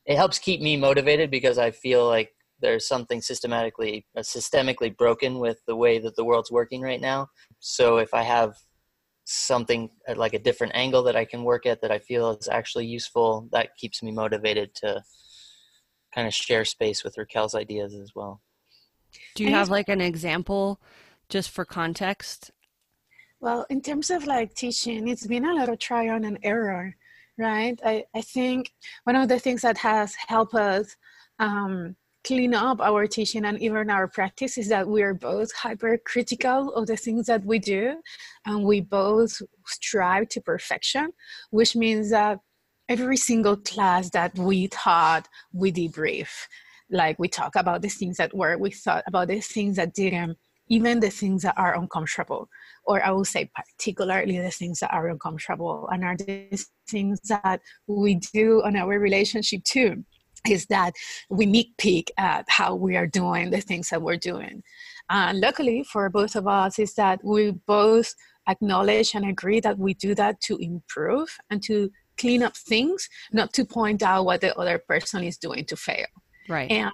[0.04, 5.38] It helps keep me motivated because I feel like there's something systematically uh, systemically broken
[5.38, 7.28] with the way that the world's working right now.
[7.60, 8.56] So if i have
[9.24, 12.46] something uh, like a different angle that i can work at that i feel is
[12.46, 15.02] actually useful that keeps me motivated to
[16.14, 18.40] kind of share space with raquel's ideas as well.
[19.34, 20.80] Do you have like an example
[21.28, 22.52] just for context?
[23.40, 26.96] Well in terms of like teaching it's been a lot of try on and error
[27.38, 27.78] right?
[27.84, 28.72] I, I think
[29.04, 30.96] one of the things that has helped us
[31.38, 36.72] um, clean up our teaching and even our practice is that we are both hypercritical
[36.74, 37.94] of the things that we do
[38.46, 41.12] and we both strive to perfection
[41.50, 42.40] which means that
[42.88, 46.28] every single class that we taught we debrief.
[46.90, 50.36] Like we talk about the things that were we thought about the things that didn't
[50.68, 52.48] even the things that are uncomfortable
[52.84, 57.60] or i will say particularly the things that are uncomfortable and are the things that
[57.86, 60.04] we do on our relationship too
[60.48, 60.92] is that
[61.28, 64.62] we nitpick at how we are doing the things that we're doing.
[65.08, 68.12] And luckily for both of us is that we both
[68.48, 73.52] acknowledge and agree that we do that to improve and to clean up things, not
[73.54, 76.06] to point out what the other person is doing to fail.
[76.48, 76.70] Right.
[76.70, 76.92] And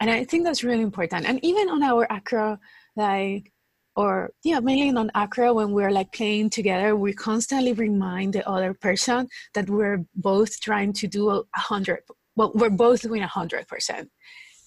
[0.00, 1.26] and I think that's really important.
[1.26, 2.58] And even on our acro,
[2.94, 3.52] like
[3.96, 8.72] or yeah, mainly on acro when we're like playing together, we constantly remind the other
[8.72, 12.02] person that we're both trying to do a hundred
[12.38, 14.08] well we're both doing 100%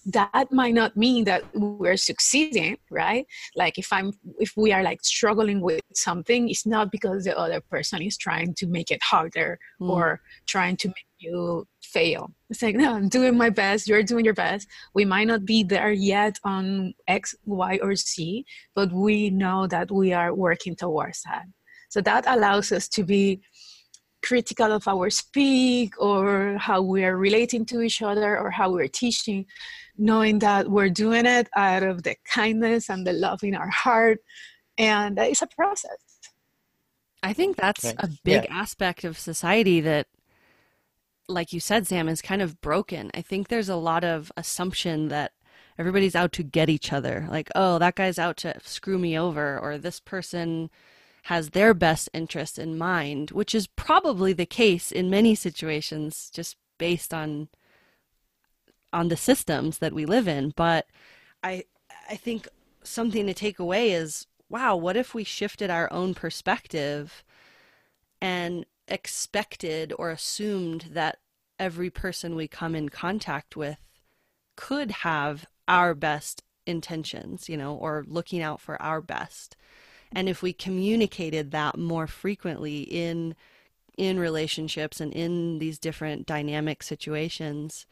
[0.06, 3.24] that might not mean that we're succeeding right?
[3.54, 7.60] Like if i'm if we are like struggling with something it's not because the other
[7.60, 9.90] person is trying to make it harder mm.
[9.90, 12.32] or trying to make you fail.
[12.50, 13.86] It's like no i'm doing my best.
[13.88, 14.66] You're doing your best.
[14.94, 19.90] We might not be there yet on x y or z but we know that
[19.90, 21.44] we are working towards that.
[21.90, 23.42] So that allows us to be
[24.22, 28.88] critical of our speak or how we are relating to each other or how we're
[28.88, 29.46] teaching
[29.98, 34.18] knowing that we're doing it out of the kindness and the love in our heart.
[34.78, 35.98] And it's a process.
[37.22, 38.60] I think that's a big yeah.
[38.60, 40.08] aspect of society that
[41.28, 43.10] like you said sam is kind of broken.
[43.14, 45.32] I think there's a lot of assumption that
[45.78, 47.26] everybody's out to get each other.
[47.30, 50.68] Like oh that guy's out to screw me over or this person
[51.22, 56.56] has their best interest in mind, which is probably the case in many situations just
[56.78, 57.48] based on
[58.92, 60.86] on the systems that we live in, but
[61.42, 61.64] I
[62.10, 62.48] I think
[62.82, 67.24] something to take away is wow, what if we shifted our own perspective
[68.20, 71.18] and expected or assumed that
[71.58, 73.78] every person we come in contact with
[74.56, 79.56] could have our best intentions, you know, or looking out for our best.
[80.14, 83.34] And if we communicated that more frequently in
[83.98, 87.86] in relationships and in these different dynamic situations,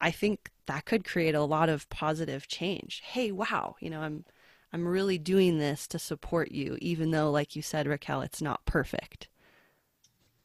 [0.00, 3.02] I think that could create a lot of positive change.
[3.04, 4.24] Hey, wow, you know, I'm
[4.72, 8.64] I'm really doing this to support you, even though, like you said, Raquel, it's not
[8.64, 9.28] perfect.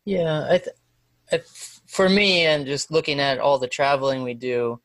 [0.05, 0.75] Yeah, I, th-
[1.31, 1.41] I
[1.87, 4.79] for me, and just looking at all the traveling we do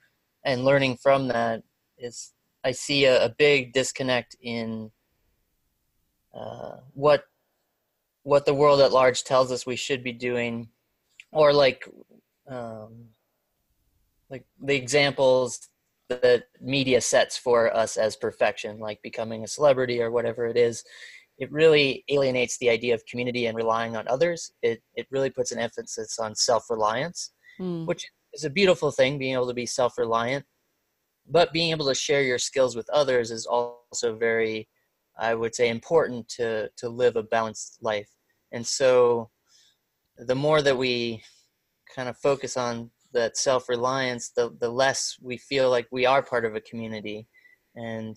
[0.45, 1.63] and learning from that
[1.99, 2.33] is,
[2.65, 4.91] I see a, a big disconnect in
[6.35, 7.25] uh, what
[8.25, 10.69] what the world at large tells us we should be doing,
[11.33, 11.89] or like
[12.49, 13.07] um,
[14.31, 15.69] like the examples
[16.09, 20.85] that media sets for us as perfection, like becoming a celebrity or whatever it is.
[21.39, 24.53] It really alienates the idea of community and relying on others.
[24.63, 27.87] It it really puts an emphasis on self reliance, mm.
[27.87, 30.45] which is a beautiful thing, being able to be self reliant.
[31.27, 34.69] But being able to share your skills with others is also very
[35.19, 38.11] I would say important to to live a balanced life.
[38.53, 39.31] And so
[40.17, 41.23] the more that we
[41.95, 46.45] kind of focus on that self-reliance, the the less we feel like we are part
[46.45, 47.29] of a community.
[47.77, 48.17] And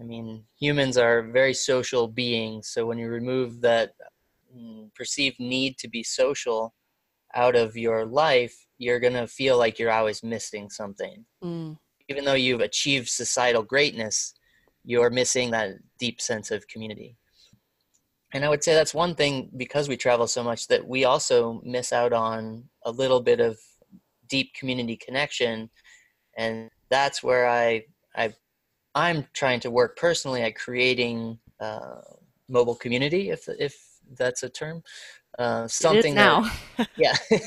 [0.00, 3.92] I mean, humans are very social beings, so when you remove that
[4.56, 6.74] mm, perceived need to be social
[7.34, 11.24] out of your life, you're going to feel like you're always missing something.
[11.44, 11.76] Mm.
[12.08, 14.34] Even though you've achieved societal greatness,
[14.84, 17.16] you're missing that deep sense of community.
[18.32, 21.60] And I would say that's one thing because we travel so much that we also
[21.64, 23.58] miss out on a little bit of
[24.28, 25.68] deep community connection.
[26.36, 28.32] And that's where I, I
[28.94, 32.00] I'm trying to work personally at creating uh,
[32.48, 33.76] mobile community, if if
[34.16, 34.82] that's a term.
[35.38, 36.50] Uh, something now.
[36.76, 37.14] That, yeah,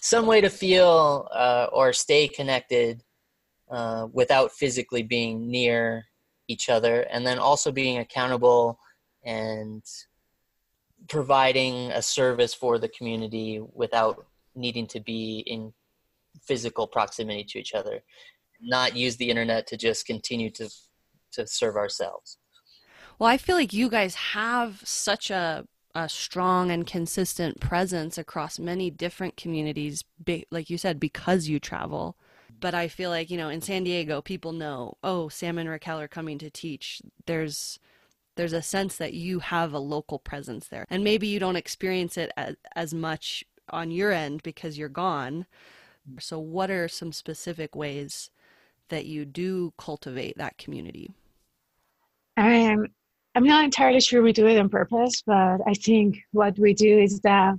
[0.00, 3.02] some way to feel uh, or stay connected
[3.70, 6.06] uh, without physically being near
[6.50, 8.78] each other and then also being accountable
[9.24, 9.82] and
[11.08, 15.72] providing a service for the community without needing to be in
[16.42, 18.02] physical proximity to each other
[18.60, 20.68] not use the internet to just continue to
[21.32, 22.38] to serve ourselves.
[23.18, 28.58] Well i feel like you guys have such a a strong and consistent presence across
[28.58, 30.04] many different communities
[30.50, 32.16] like you said because you travel
[32.60, 36.00] but I feel like, you know, in San Diego, people know, oh, Sam and Raquel
[36.00, 37.00] are coming to teach.
[37.26, 37.78] There's
[38.36, 40.86] there's a sense that you have a local presence there.
[40.88, 45.46] And maybe you don't experience it as, as much on your end because you're gone.
[46.18, 48.30] So what are some specific ways
[48.88, 51.12] that you do cultivate that community?
[52.36, 52.86] Um,
[53.34, 56.98] I'm not entirely sure we do it on purpose, but I think what we do
[56.98, 57.54] is that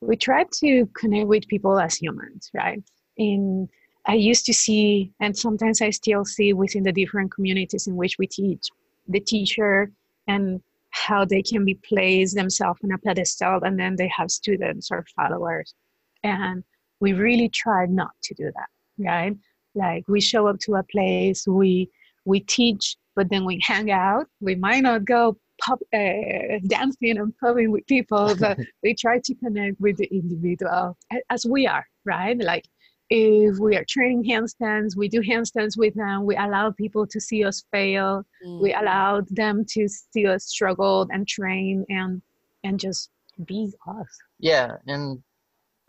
[0.00, 2.82] we try to connect with people as humans, right?
[3.16, 3.68] In
[4.06, 8.16] I used to see, and sometimes I still see within the different communities in which
[8.18, 8.68] we teach,
[9.08, 9.90] the teacher
[10.26, 10.60] and
[10.90, 15.04] how they can be placed themselves on a pedestal, and then they have students or
[15.16, 15.74] followers.
[16.22, 16.64] And
[17.00, 18.68] we really try not to do that,
[18.98, 19.36] right?
[19.74, 21.90] Like we show up to a place, we
[22.24, 24.26] we teach, but then we hang out.
[24.40, 29.34] We might not go pop, uh, dancing and pubbing with people, but we try to
[29.36, 30.98] connect with the individual
[31.30, 32.36] as we are, right?
[32.38, 32.66] Like
[33.10, 36.24] if we are training handstands, we do handstands with them.
[36.24, 38.24] We allow people to see us fail.
[38.46, 38.62] Mm.
[38.62, 42.22] We allow them to see us struggle and train and
[42.62, 43.10] and just
[43.46, 44.18] be us.
[44.38, 45.20] Yeah, and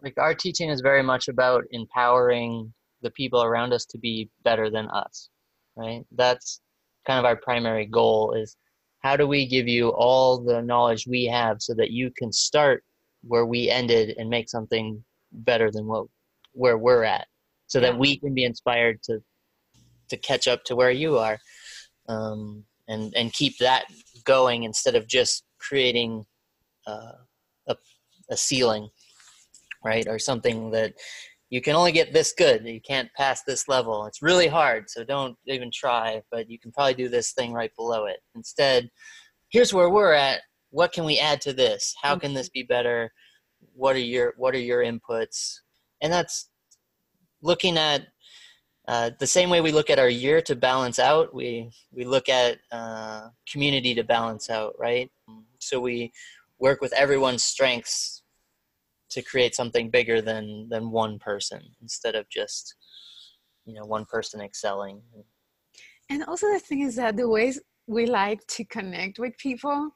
[0.02, 4.70] like our teaching is very much about empowering the people around us to be better
[4.72, 5.30] than us,
[5.76, 6.04] right?
[6.12, 6.62] That's
[7.06, 8.58] kind of our primary goal is
[9.00, 12.84] how do we give you all the knowledge we have so that you can start
[13.24, 16.08] where we ended and make something better than what
[16.54, 17.28] where we're at
[17.72, 19.20] so that we can be inspired to
[20.10, 21.40] to catch up to where you are
[22.10, 23.86] um, and and keep that
[24.26, 26.26] going instead of just creating
[26.86, 27.14] uh,
[27.68, 27.76] a,
[28.30, 28.90] a ceiling
[29.86, 30.94] right or something that
[31.50, 34.06] you can only get this good you can't pass this level.
[34.06, 37.72] It's really hard so don't even try but you can probably do this thing right
[37.78, 38.20] below it.
[38.36, 38.90] Instead
[39.50, 40.42] here's where we're at.
[40.72, 41.96] What can we add to this?
[42.02, 43.12] How can this be better?
[43.74, 45.61] What are your what are your inputs
[46.02, 46.50] and that's
[47.42, 48.08] looking at
[48.88, 52.28] uh, the same way we look at our year to balance out, we we look
[52.30, 55.10] at uh, community to balance out, right?
[55.60, 56.12] So we
[56.60, 58.24] work with everyone's strengths
[59.12, 62.76] to create something bigger than than one person instead of just
[63.66, 65.02] you know one person excelling.
[66.10, 69.92] And also the thing is that the ways we like to connect with people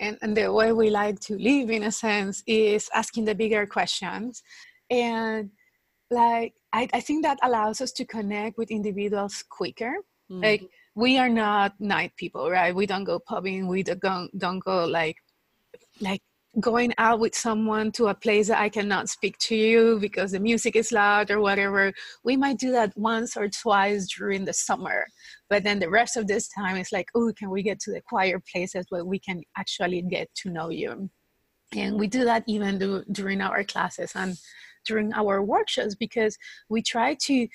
[0.00, 3.66] and, and the way we like to live in a sense is asking the bigger
[3.66, 4.42] questions
[4.92, 5.50] and
[6.10, 9.94] like I, I think that allows us to connect with individuals quicker
[10.30, 10.42] mm-hmm.
[10.42, 10.62] like
[10.94, 14.84] we are not night people right we don't go pubbing we don't go, don't go
[14.84, 15.16] like
[16.00, 16.22] like
[16.60, 20.40] going out with someone to a place that I cannot speak to you because the
[20.40, 21.92] music is loud or whatever,
[22.24, 25.06] we might do that once or twice during the summer.
[25.48, 28.02] But then the rest of this time is like, oh, can we get to the
[28.02, 31.08] quiet places where we can actually get to know you?
[31.74, 34.12] And we do that even do, during our classes.
[34.14, 34.36] And
[34.86, 36.36] during our workshops because
[36.68, 37.48] we try to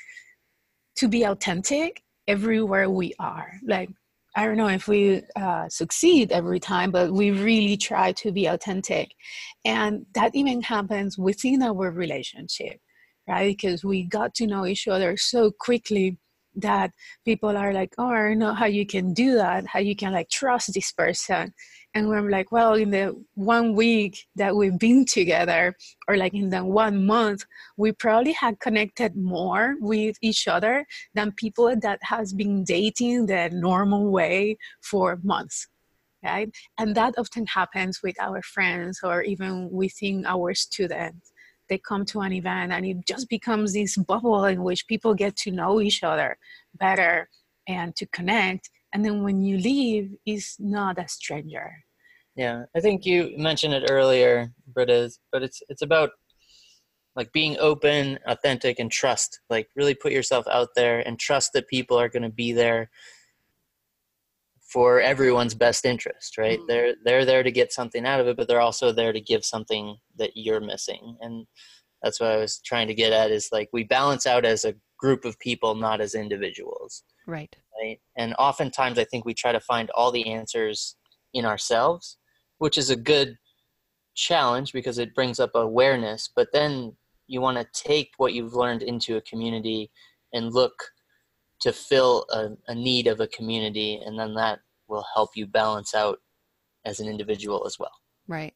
[0.95, 3.51] to be authentic everywhere we are.
[3.65, 3.89] Like
[4.35, 8.45] i don't know if we uh, succeed every time but we really try to be
[8.47, 9.09] authentic.
[9.65, 12.79] And that even happens within our relationship
[13.27, 13.55] right?
[13.57, 16.17] Because we got to know each other so quickly
[16.55, 16.91] that
[17.23, 20.11] people are like oh i don't know how you can do that how you can
[20.11, 21.53] like trust this person
[21.97, 25.75] and we're like well in the one week that we've been together
[26.07, 27.43] or like in the one month
[27.75, 30.85] we probably had connected more with each other
[31.15, 35.67] than people that has been dating the normal way for months
[36.23, 36.49] right?
[36.79, 41.31] And that often happens with our friends or even within our students.
[41.69, 45.35] They come to an event and it just becomes this bubble in which people get
[45.37, 46.37] to know each other
[46.73, 47.29] better
[47.67, 48.69] and to connect.
[48.93, 51.83] And then when you leave it's not a stranger
[52.37, 56.11] yeah, I think you mentioned it earlier, Britta, but it's it's about
[57.15, 59.41] like being open, authentic, and trust.
[59.49, 62.91] Like really put yourself out there and trust that people are going to be there
[64.61, 66.59] for everyone's best interest, right?
[66.59, 66.67] Mm-hmm.
[66.67, 69.43] They're they're there to get something out of it, but they're also there to give
[69.43, 71.17] something that you're missing.
[71.21, 71.47] And
[72.03, 74.75] that's what I was trying to get at is like we balance out as a
[74.99, 77.03] group of people, not as individuals.
[77.25, 77.55] Right.
[77.81, 77.99] Right.
[78.15, 80.95] And oftentimes I think we try to find all the answers
[81.33, 82.17] in ourselves
[82.57, 83.37] which is a good
[84.15, 86.95] challenge because it brings up awareness but then
[87.27, 89.91] you want to take what you've learned into a community
[90.33, 90.91] and look
[91.59, 95.93] to fill a, a, need of a community and then that will help you balance
[95.93, 96.19] out
[96.85, 97.91] as an individual as well.
[98.27, 98.53] Right.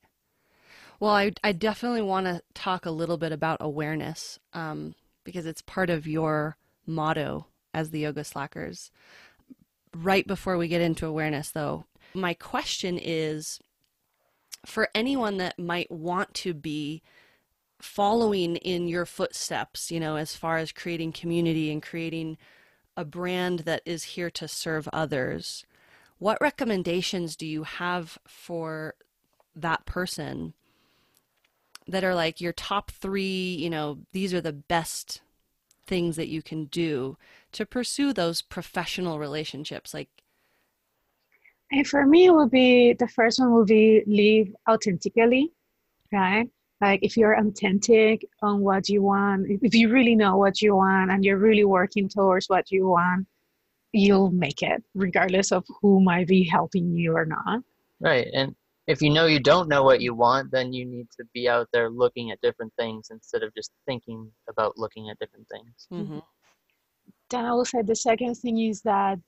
[0.99, 5.62] Well i, I definitely want to talk a little bit about awareness um, because it's
[5.62, 8.91] part of your motto as the yoga slackers.
[9.95, 13.60] Right before we get into awareness though my question is
[14.66, 17.01] for anyone that might want to be
[17.80, 22.38] following in your footsteps, you know, as far as creating community and creating
[22.95, 25.66] a brand that is here to serve others,
[26.20, 28.93] what recommendations do you have for
[29.55, 30.53] that person
[31.88, 35.22] that are like your top three, you know, these are the best
[35.86, 37.18] things that you can do
[37.51, 39.93] to pursue those professional relationships?
[39.93, 40.21] Like,
[41.72, 45.52] and for me, it would be the first one would be live authentically,
[46.12, 46.50] right?
[46.82, 51.12] Like if you're authentic on what you want, if you really know what you want
[51.12, 53.28] and you're really working towards what you want,
[53.94, 57.62] you'll make it, regardless of who might be helping you or not.
[58.00, 58.28] Right.
[58.34, 58.56] And
[58.88, 61.68] if you know you don't know what you want, then you need to be out
[61.72, 65.88] there looking at different things instead of just thinking about looking at different things.
[65.94, 66.20] Mm-hmm.
[67.30, 69.20] Then I will say the second thing is that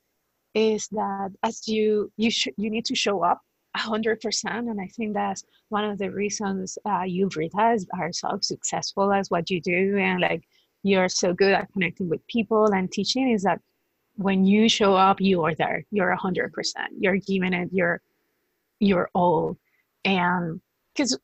[0.54, 3.42] is that as you you sh- you need to show up
[3.76, 9.12] 100% and i think that's one of the reasons uh, you Britta are so successful
[9.12, 10.44] as what you do and like
[10.84, 13.60] you're so good at connecting with people and teaching is that
[14.16, 15.86] when you show up you are there.
[15.92, 16.52] You're 100%
[17.00, 18.02] you're giving it your
[18.80, 19.58] your all.
[20.06, 20.62] And
[20.94, 21.18] because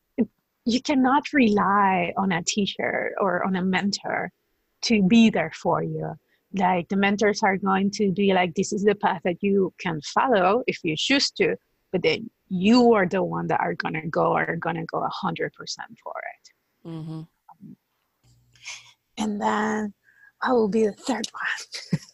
[0.66, 4.32] you cannot rely on a teacher or on a mentor
[4.84, 6.16] to be there for you
[6.54, 10.02] like the mentors are going to be like this is the path that you can
[10.02, 11.56] follow if you choose to
[11.92, 15.54] but then you are the one that are gonna go are gonna go a hundred
[15.54, 16.90] percent for it.
[16.90, 17.22] Mm-hmm.
[19.18, 19.94] and then
[20.42, 22.02] what will be the third one?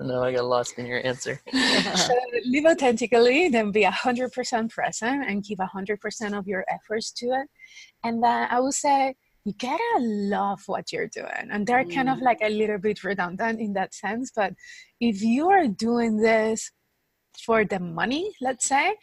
[0.00, 1.40] No i got lost in your answer.
[1.52, 2.14] So
[2.46, 6.64] live authentically then be a hundred percent present and give a hundred percent of your
[6.68, 7.48] efforts to it.
[8.02, 9.14] And then i would say
[9.48, 11.48] you gotta love what you're doing.
[11.50, 11.94] And they're mm.
[11.94, 12.22] kind of mm.
[12.22, 14.30] like a little bit redundant in that sense.
[14.34, 14.52] But
[15.00, 16.70] if you are doing this
[17.44, 18.94] for the money, let's say,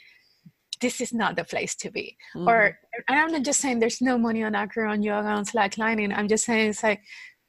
[0.81, 2.17] this is not the place to be.
[2.35, 2.47] Mm.
[2.47, 2.77] Or
[3.07, 6.15] and I'm not just saying there's no money on Acroyon yoga on slacklining.
[6.15, 7.01] I'm just saying it's like,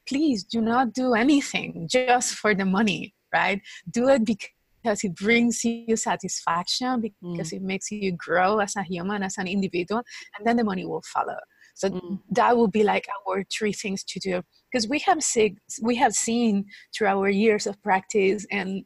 [0.08, 3.60] please do not do anything just for the money, right?
[3.90, 7.56] Do it because it brings you satisfaction, because mm.
[7.56, 10.02] it makes you grow as a human, as an individual,
[10.38, 11.36] and then the money will follow.
[11.76, 12.18] So mm.
[12.30, 16.14] that would be like our three things to do because we have seen we have
[16.14, 18.84] seen through our years of practice and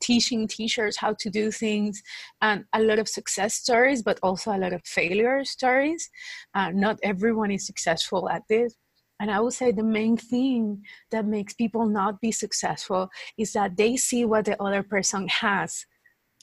[0.00, 2.02] teaching teachers how to do things
[2.40, 6.08] and a lot of success stories but also a lot of failure stories.
[6.54, 8.74] Uh, not everyone is successful at this.
[9.20, 13.76] And i would say the main thing that makes people not be successful is that
[13.76, 15.86] they see what the other person has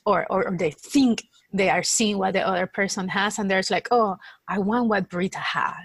[0.06, 3.72] or, or, or they think they are seeing what the other person has and there's
[3.72, 4.16] like oh
[4.47, 5.76] i want what Britta has.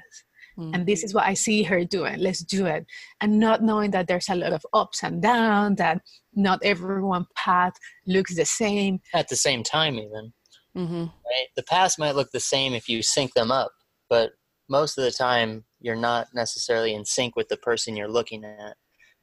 [0.59, 0.75] Mm-hmm.
[0.75, 2.19] and this is what i see her doing.
[2.19, 2.85] Let's do it.
[3.21, 6.03] And not knowing that there's a lot of ups and downs that
[6.35, 7.75] not everyone path
[8.07, 9.01] looks the same.
[9.15, 10.33] At the same time even.
[10.77, 11.03] Mm-hmm.
[11.03, 11.49] right?
[11.57, 13.71] The paths might look the same if you sync them up
[14.09, 14.33] but
[14.69, 18.77] most of the time you're not necessarily in sync with the person you're looking at.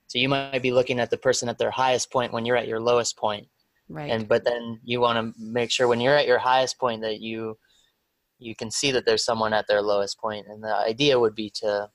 [0.08, 2.68] So you might be looking at the person at their highest point when you're at
[2.68, 3.48] your lowest point
[3.89, 4.09] right.
[4.09, 7.19] And but then you want to make sure when you're at your highest point that
[7.19, 7.57] you
[8.39, 11.49] you can see that there's someone at their lowest point and the idea would be
[11.49, 11.89] to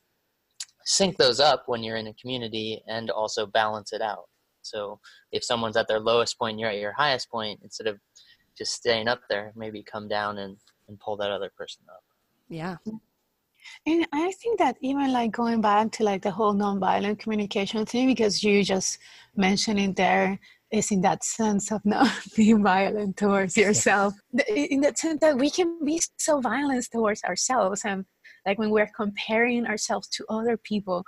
[0.84, 4.24] sync those up when you're in a community and also balance it out.
[4.62, 4.98] So
[5.32, 7.98] if someone's at their lowest point you're at your highest point instead of
[8.56, 10.56] just staying up there maybe come down and,
[10.88, 12.02] and pull that other person up.
[12.48, 12.76] Yeah.
[13.86, 18.06] And I think that even like going back to like the whole nonviolent communication thing,
[18.06, 18.98] because you just
[19.36, 20.38] mentioned it there,
[20.72, 24.14] is in that sense of not being violent towards yourself.
[24.48, 28.04] In that sense that we can be so violent towards ourselves and
[28.46, 31.04] like when we're comparing ourselves to other people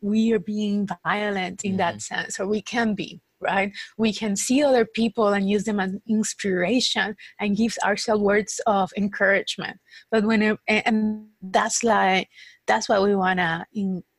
[0.00, 1.78] we are being violent in mm-hmm.
[1.78, 3.72] that sense or we can be right?
[3.98, 8.92] We can see other people and use them as inspiration and give ourselves words of
[8.96, 9.78] encouragement.
[10.10, 12.28] But when it, and that's like
[12.66, 13.64] that's what we want to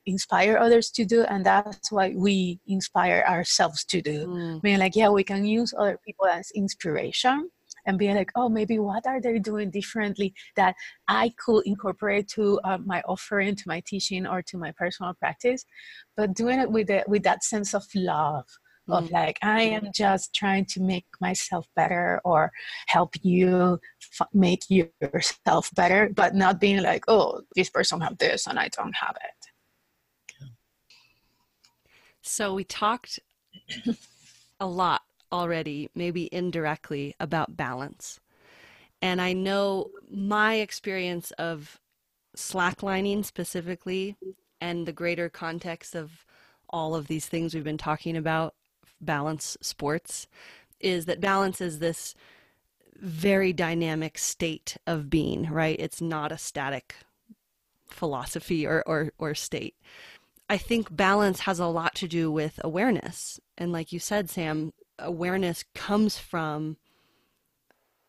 [0.06, 4.62] inspire others to do and that's what we inspire ourselves to do mm.
[4.62, 7.50] being like yeah we can use other people as inspiration
[7.86, 10.76] and being like oh maybe what are they doing differently that
[11.08, 15.66] i could incorporate to uh, my offering to my teaching or to my personal practice
[16.18, 18.46] but doing it with the, with that sense of love
[18.90, 18.98] mm.
[18.98, 22.52] of like i am just trying to make myself better or
[22.88, 23.80] help you
[24.20, 28.68] f- make yourself better but not being like oh this person have this and i
[28.70, 29.43] don't have it
[32.24, 33.20] so we talked
[34.60, 35.02] a lot
[35.32, 38.20] already, maybe indirectly, about balance.
[39.02, 41.80] And I know my experience of
[42.36, 44.16] slacklining specifically
[44.62, 46.26] and the greater context of
[46.70, 48.56] all of these things we've been talking about,
[49.02, 50.28] balance sports,
[50.80, 52.16] is that balance is this
[52.96, 55.76] very dynamic state of being, right?
[55.78, 56.96] It's not a static
[57.90, 59.76] philosophy or, or, or state.
[60.54, 63.40] I think balance has a lot to do with awareness.
[63.58, 66.78] And like you said, Sam, awareness comes from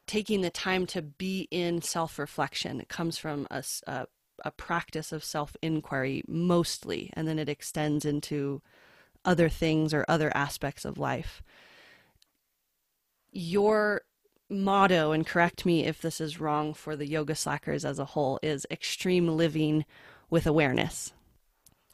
[0.07, 2.83] taking the time to be in self reflection.
[2.83, 4.09] It comes from a, a,
[4.45, 8.61] a practice of self inquiry mostly, and then it extends into
[9.25, 11.43] other things or other aspects of life.
[13.33, 14.03] Your
[14.51, 18.39] motto, and correct me if this is wrong for the yoga slackers as a whole,
[18.43, 19.87] is extreme living
[20.29, 21.15] with awareness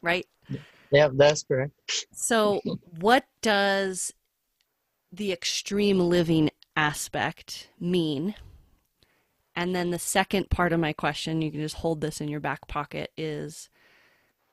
[0.01, 0.25] right?
[0.91, 1.73] Yeah, that's correct.
[2.11, 2.61] So,
[2.99, 4.13] what does
[5.11, 8.35] the extreme living aspect mean?
[9.55, 12.39] And then the second part of my question, you can just hold this in your
[12.39, 13.69] back pocket, is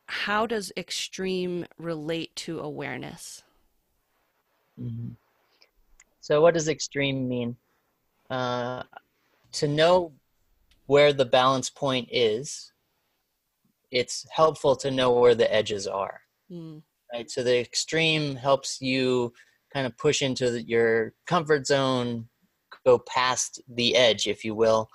[0.06, 3.42] how does extreme relate to awareness?
[4.80, 5.10] Mm-hmm.
[6.20, 7.56] So, what does extreme mean?
[8.30, 8.82] Uh,
[9.52, 10.12] to know
[10.86, 12.72] where the balance point is
[13.90, 16.20] it's helpful to know where the edges are.
[16.50, 16.82] Mm.
[17.12, 17.30] Right.
[17.30, 19.32] So the extreme helps you
[19.72, 22.28] kind of push into the, your comfort zone,
[22.84, 24.88] go past the edge, if you will,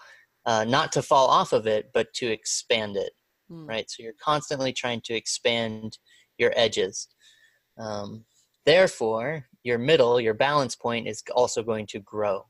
[0.46, 3.14] uh, not to fall off of it, but to expand it.
[3.52, 3.68] Mm.
[3.68, 3.90] Right.
[3.90, 5.98] So you're constantly trying to expand
[6.38, 7.08] your edges.
[7.80, 8.26] Um,
[8.66, 12.46] therefore, your middle, your balance point, is also going to grow,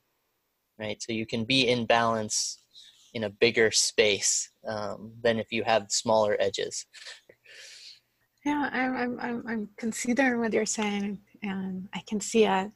[0.80, 1.02] right?
[1.02, 2.63] So you can be in balance
[3.14, 6.86] in a bigger space um, than if you have smaller edges.
[8.46, 12.72] Yeah, I'm, I'm, I'm, I'm considering what you're saying, and I can see it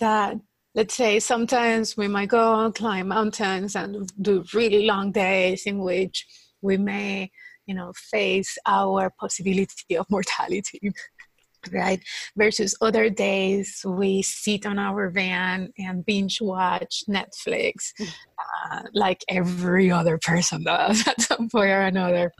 [0.00, 0.36] that
[0.74, 6.26] let's say sometimes we might go climb mountains and do really long days in which
[6.62, 7.30] we may
[7.66, 10.80] you know face our possibility of mortality
[11.72, 12.02] right?
[12.36, 19.90] Versus other days we sit on our van and binge watch netflix uh, like every
[19.90, 22.32] other person does at some point or another.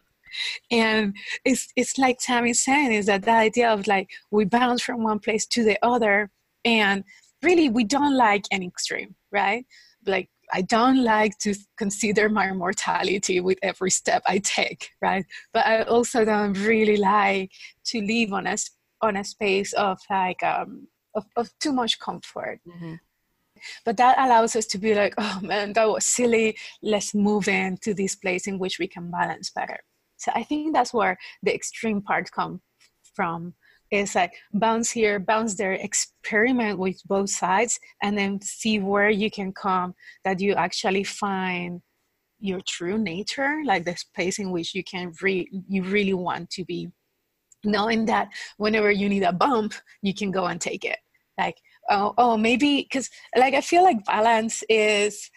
[0.71, 5.05] And it's it's like Tammy's saying is that the idea of like we bounce from
[5.05, 6.31] one place to the other
[6.65, 7.05] and
[7.43, 9.67] really we don't like an extreme right?
[10.07, 15.25] Like I don't like to consider my mortality with every step I take, right?
[15.53, 17.51] But I also don't really like
[17.87, 18.57] to live on a
[19.01, 22.61] on a space of like um of, of too much comfort.
[22.67, 22.95] Mm-hmm.
[23.85, 26.57] But that allows us to be like, oh man, that was silly.
[26.83, 29.79] Let's move into this place in which we can balance better.
[30.17, 32.61] So I think that's where the extreme part come
[33.15, 33.55] from
[33.91, 39.31] is like bounce here, bounce there, experiment with both sides, and then see where you
[39.31, 41.81] can come that you actually find
[42.41, 46.65] your true nature, like the space in which you can re- you really want to
[46.65, 46.89] be.
[47.65, 50.99] Knowing that whenever you need a bump, you can go and take it.
[51.39, 51.57] Like,
[51.91, 55.31] oh, oh maybe because like I feel like balance is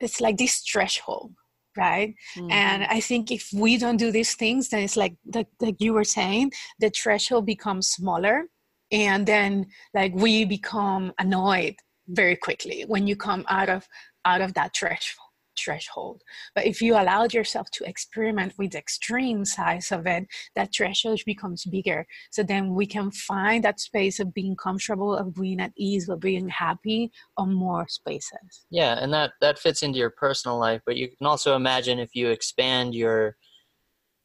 [0.00, 1.32] it's like this threshold
[1.76, 2.50] right mm-hmm.
[2.50, 5.92] and i think if we don't do these things then it's like, like like you
[5.92, 8.44] were saying the threshold becomes smaller
[8.92, 11.74] and then like we become annoyed
[12.08, 13.88] very quickly when you come out of
[14.24, 15.23] out of that threshold
[15.58, 16.22] threshold.
[16.54, 20.26] But if you allowed yourself to experiment with the extreme size of it,
[20.56, 22.06] that threshold becomes bigger.
[22.30, 26.20] So then we can find that space of being comfortable, of being at ease, of
[26.20, 28.66] being happy on more spaces.
[28.70, 30.82] Yeah, and that that fits into your personal life.
[30.86, 33.36] But you can also imagine if you expand your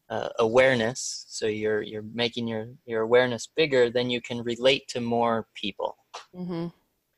[0.09, 4.99] uh, awareness, so you're you're making your your awareness bigger, then you can relate to
[4.99, 5.97] more people.
[6.35, 6.67] Mm-hmm.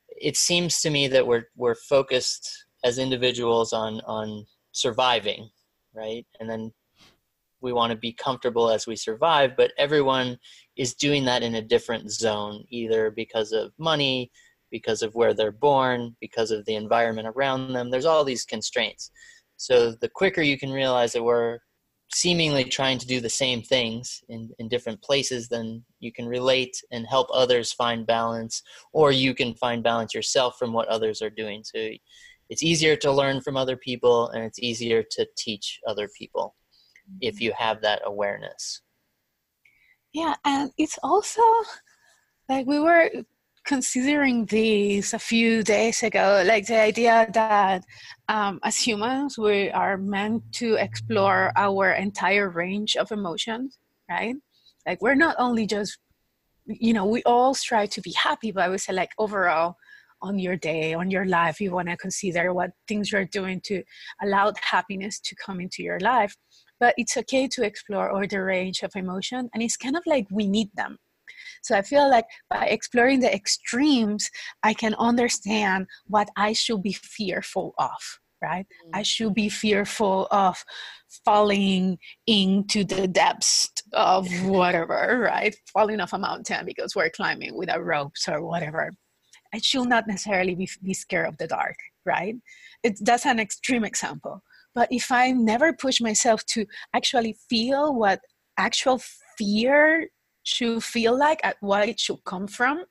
[0.08, 5.48] It seems to me that we're we're focused as individuals on on surviving
[5.94, 6.26] right?
[6.40, 6.72] And then
[7.60, 10.38] we want to be comfortable as we survive but everyone
[10.76, 14.30] is doing that in a different zone either because of money
[14.72, 17.90] because of where they're born because of the environment around them.
[17.90, 19.10] There's all these constraints.
[19.58, 21.58] So the quicker you can realize that we're
[22.14, 26.76] seemingly trying to do the same things in, in different places then you can relate
[26.90, 28.62] and help others find balance
[28.92, 31.62] or you can find balance yourself from what others are doing.
[31.64, 31.88] So
[32.52, 36.54] it's easier to learn from other people and it's easier to teach other people
[37.22, 38.82] if you have that awareness.
[40.12, 41.40] Yeah and it's also
[42.50, 43.10] like we were
[43.64, 47.82] considering this a few days ago like the idea that
[48.28, 53.78] um, as humans we are meant to explore our entire range of emotions
[54.10, 54.36] right?
[54.86, 55.96] Like we're not only just
[56.66, 59.76] you know we all strive to be happy but i would say like overall
[60.22, 61.60] on your day, on your life.
[61.60, 63.82] You want to consider what things you're doing to
[64.22, 66.36] allow happiness to come into your life.
[66.80, 70.26] But it's okay to explore all the range of emotion, and it's kind of like
[70.30, 70.98] we need them.
[71.62, 74.28] So I feel like by exploring the extremes,
[74.62, 78.66] I can understand what I should be fearful of right?
[78.66, 78.96] Mm-hmm.
[78.98, 80.62] I should be fearful of
[81.24, 85.54] falling into the depths of whatever, right?
[85.72, 88.90] Falling off a mountain because we're climbing without ropes or whatever.
[89.54, 91.76] I should not necessarily be, be scared of the dark,
[92.06, 92.36] right?
[92.82, 94.42] It, that's an extreme example.
[94.74, 98.20] But if I never push myself to actually feel what
[98.56, 99.00] actual
[99.36, 100.08] fear
[100.44, 102.84] should feel like, at what it should come from,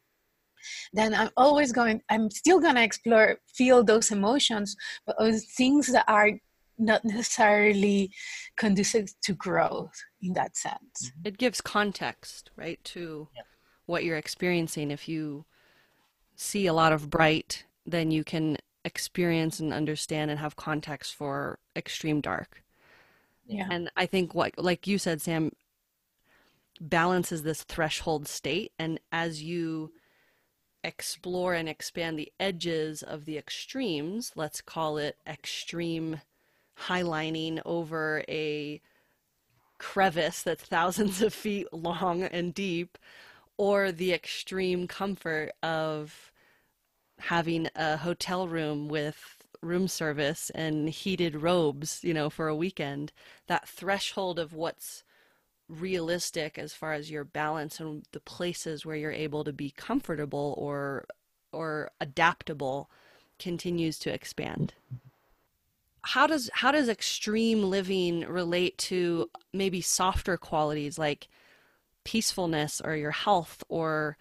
[0.94, 5.88] then I'm always going, I'm still going to explore, feel those emotions, but those things
[5.88, 6.32] that are
[6.78, 8.12] not necessarily
[8.58, 11.12] conducive to growth in that sense.
[11.24, 13.42] It gives context, right, to yeah.
[13.86, 14.92] what you're experiencing.
[14.92, 15.46] If you
[16.42, 21.60] see a lot of bright, then you can experience and understand and have context for
[21.76, 22.64] extreme dark.
[23.46, 23.68] Yeah.
[23.70, 25.52] And I think what like you said, Sam,
[26.80, 29.92] balance is this threshold state and as you
[30.84, 36.22] explore and expand the edges of the extremes, let's call it extreme
[36.88, 38.82] highlining over a
[39.78, 42.98] crevice that's thousands of feet long and deep,
[43.62, 46.32] or the extreme comfort of
[47.20, 53.12] having a hotel room with room service and heated robes, you know, for a weekend,
[53.46, 55.04] that threshold of what's
[55.70, 60.56] realistic as far as your balance and the places where you're able to be comfortable
[60.58, 61.06] or
[61.52, 62.90] or adaptable
[63.38, 64.74] continues to expand.
[66.02, 71.28] How does how does extreme living relate to maybe softer qualities like
[72.04, 74.18] peacefulness or your health or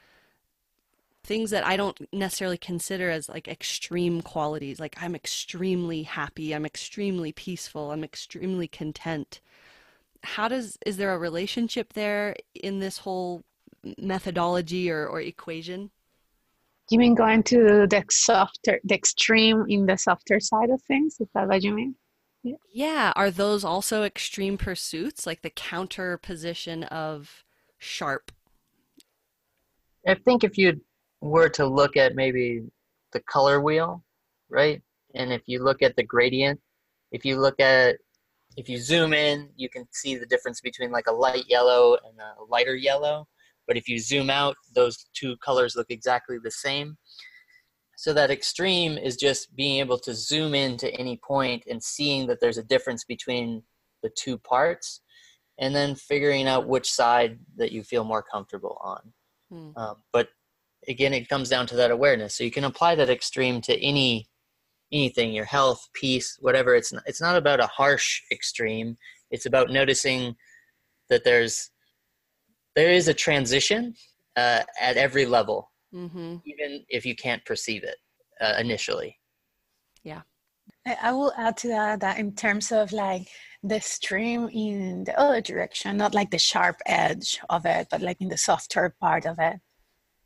[1.23, 4.81] things that I don't necessarily consider as like extreme qualities.
[4.81, 9.41] Like I'm extremely happy, I'm extremely peaceful, I'm extremely content.
[10.23, 13.45] How does is there a relationship there in this whole
[13.99, 15.91] methodology or, or equation?
[16.91, 21.21] You mean going to the softer, the extreme in the softer side of things?
[21.21, 21.95] Is that what you mean?
[22.43, 22.57] Yeah.
[22.73, 23.13] yeah.
[23.15, 27.45] Are those also extreme pursuits, like the counter position of
[27.81, 28.31] sharp?
[30.07, 30.81] I think if you
[31.21, 32.63] were to look at maybe
[33.13, 34.05] the color wheel,
[34.49, 34.81] right?
[35.15, 36.61] And if you look at the gradient,
[37.13, 37.97] if you look at
[38.57, 42.19] if you zoom in, you can see the difference between like a light yellow and
[42.19, 43.29] a lighter yellow.
[43.67, 46.97] But if you zoom out, those two colors look exactly the same.
[47.97, 52.27] So that extreme is just being able to zoom in to any point and seeing
[52.27, 53.63] that there's a difference between
[54.03, 55.03] the two parts
[55.61, 59.13] and then figuring out which side that you feel more comfortable on.
[59.51, 59.71] Hmm.
[59.77, 60.29] Um, but
[60.89, 64.29] again it comes down to that awareness so you can apply that extreme to any
[64.93, 68.97] anything your health peace whatever it's not, it's not about a harsh extreme
[69.31, 70.35] it's about noticing
[71.09, 71.71] that there's
[72.77, 73.95] there is a transition
[74.37, 76.37] uh, at every level mm-hmm.
[76.45, 77.97] even if you can't perceive it
[78.41, 79.17] uh, initially
[80.03, 80.23] yeah
[81.03, 83.29] i will add to that that in terms of like
[83.63, 88.17] the stream in the other direction not like the sharp edge of it but like
[88.21, 89.61] in the softer part of it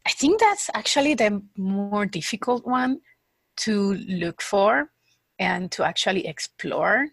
[0.06, 3.00] I think that's actually the more difficult one
[3.58, 4.90] to look for
[5.38, 7.06] and to actually explore,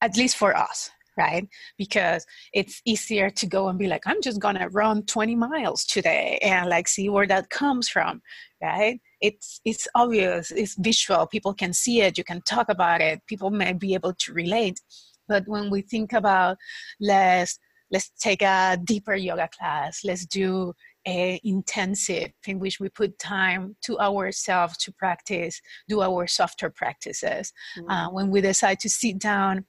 [0.00, 1.48] at least for us, right?
[1.76, 6.38] Because it's easier to go and be like, I'm just gonna run 20 miles today
[6.40, 8.22] and like see where that comes from,
[8.62, 9.00] right?
[9.20, 13.50] It's it's obvious, it's visual, people can see it, you can talk about it, people
[13.50, 14.80] may be able to relate.
[15.28, 16.56] But when we think about
[17.00, 17.58] let's
[17.90, 20.72] let's take a deeper yoga class, let's do
[21.06, 27.52] uh, intensive in which we put time to ourselves to practice, do our softer practices.
[27.78, 27.90] Mm-hmm.
[27.90, 29.64] Uh, when we decide to sit down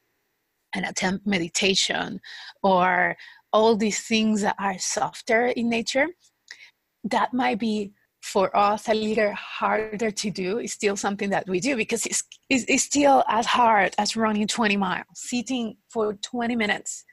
[0.74, 2.20] and attempt meditation
[2.64, 3.16] or
[3.53, 6.08] all these things that are softer in nature,
[7.03, 7.91] that might be
[8.28, 12.23] for us a little harder to do is still something that we do because it's,
[12.49, 17.05] it's, it's, still as hard as running 20 miles sitting for 20 minutes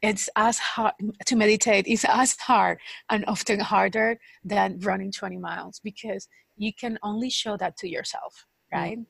[0.00, 0.94] it's as hard
[1.26, 2.78] to meditate is as hard
[3.10, 8.46] and often harder than running 20 miles because you can only show that to yourself
[8.72, 8.78] mm.
[8.78, 9.04] right mm.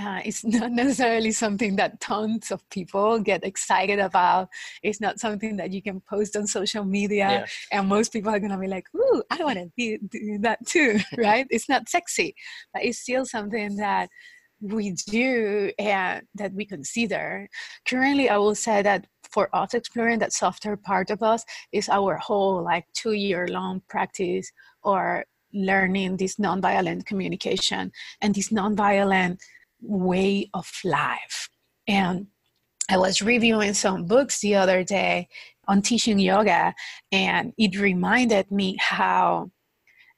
[0.00, 4.48] Uh, it's not necessarily something that tons of people get excited about.
[4.82, 7.46] It's not something that you can post on social media yeah.
[7.72, 10.98] and most people are going to be like ooh i want to do that too
[11.18, 11.46] right?
[11.50, 12.34] It's not sexy
[12.72, 14.08] but it's still something that
[14.60, 17.48] we do and that we consider.
[17.86, 22.16] Currently i will say that for us exploring that softer part of us is our
[22.16, 24.50] whole like two year long practice
[24.82, 27.92] or learning this nonviolent communication.
[28.20, 29.38] And this nonviolent
[29.80, 31.48] way of life.
[31.86, 32.28] And
[32.90, 35.28] i was reviewing some books the other day
[35.66, 36.74] on teaching yoga
[37.12, 39.50] and it reminded me how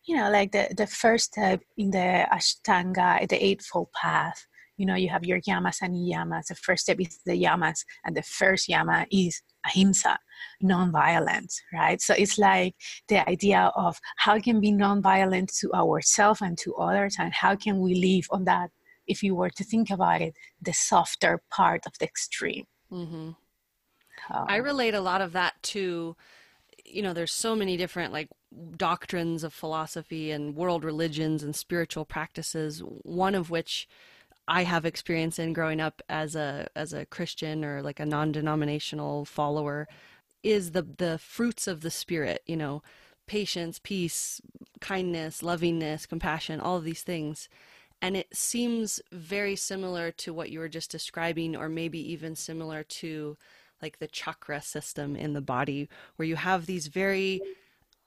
[0.07, 4.47] you know like the, the first step in the ashtanga the eightfold path
[4.77, 6.47] you know you have your yamas and niyamas.
[6.47, 10.19] The first step is the yamas and the first yama is ahimsa
[10.63, 12.01] non-violence right?
[12.01, 12.75] So it's like
[13.09, 17.57] the idea of how can we be non-violent to ourselves and to others and how
[17.57, 18.71] can we live on that
[19.11, 23.31] if you were to think about it the softer part of the extreme mm-hmm.
[24.31, 26.17] um, i relate a lot of that to
[26.85, 28.29] you know there's so many different like
[28.77, 33.87] doctrines of philosophy and world religions and spiritual practices one of which
[34.49, 39.25] I have experience in growing up as a as a Christian or like a non-denominational
[39.25, 39.87] follower
[40.43, 42.83] is the the fruits of the spirit, you know,
[43.29, 44.41] patience, peace,
[44.81, 47.49] kindness, lovingness, compassion, all of these things.
[48.03, 52.83] And it seems very similar to what you were just describing or maybe even similar
[52.83, 53.37] to
[53.83, 57.41] like the chakra system in the body where you have these very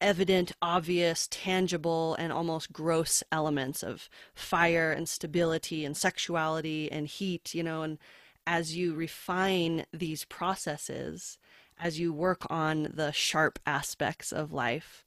[0.01, 7.55] evident, obvious, tangible, and almost gross elements of fire and stability and sexuality and heat,
[7.55, 7.97] you know, and
[8.45, 11.37] as you refine these processes,
[11.79, 15.05] as you work on the sharp aspects of life,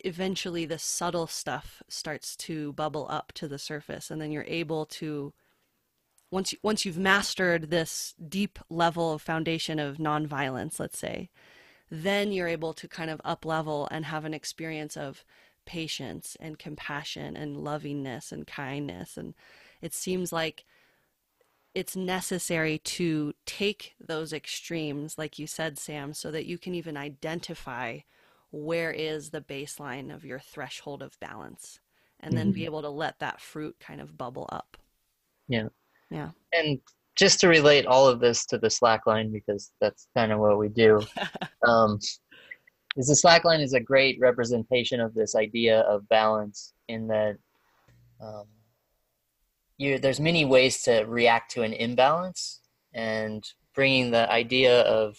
[0.00, 4.86] eventually the subtle stuff starts to bubble up to the surface and then you're able
[4.86, 5.32] to
[6.30, 11.30] once you, once you've mastered this deep level of foundation of nonviolence, let's say,
[11.90, 15.24] then you're able to kind of up level and have an experience of
[15.64, 19.16] patience and compassion and lovingness and kindness.
[19.16, 19.34] And
[19.80, 20.64] it seems like
[21.74, 26.96] it's necessary to take those extremes, like you said, Sam, so that you can even
[26.96, 28.00] identify
[28.50, 31.80] where is the baseline of your threshold of balance
[32.20, 32.54] and then mm-hmm.
[32.54, 34.76] be able to let that fruit kind of bubble up.
[35.48, 35.68] Yeah.
[36.10, 36.30] Yeah.
[36.52, 36.80] And
[37.16, 40.68] just to relate all of this to the slackline because that's kind of what we
[40.68, 41.02] do
[41.66, 41.98] um,
[42.96, 47.36] is the slackline is a great representation of this idea of balance in that
[48.20, 48.44] um,
[49.76, 52.60] you there's many ways to react to an imbalance
[52.94, 53.44] and
[53.74, 55.16] bringing the idea of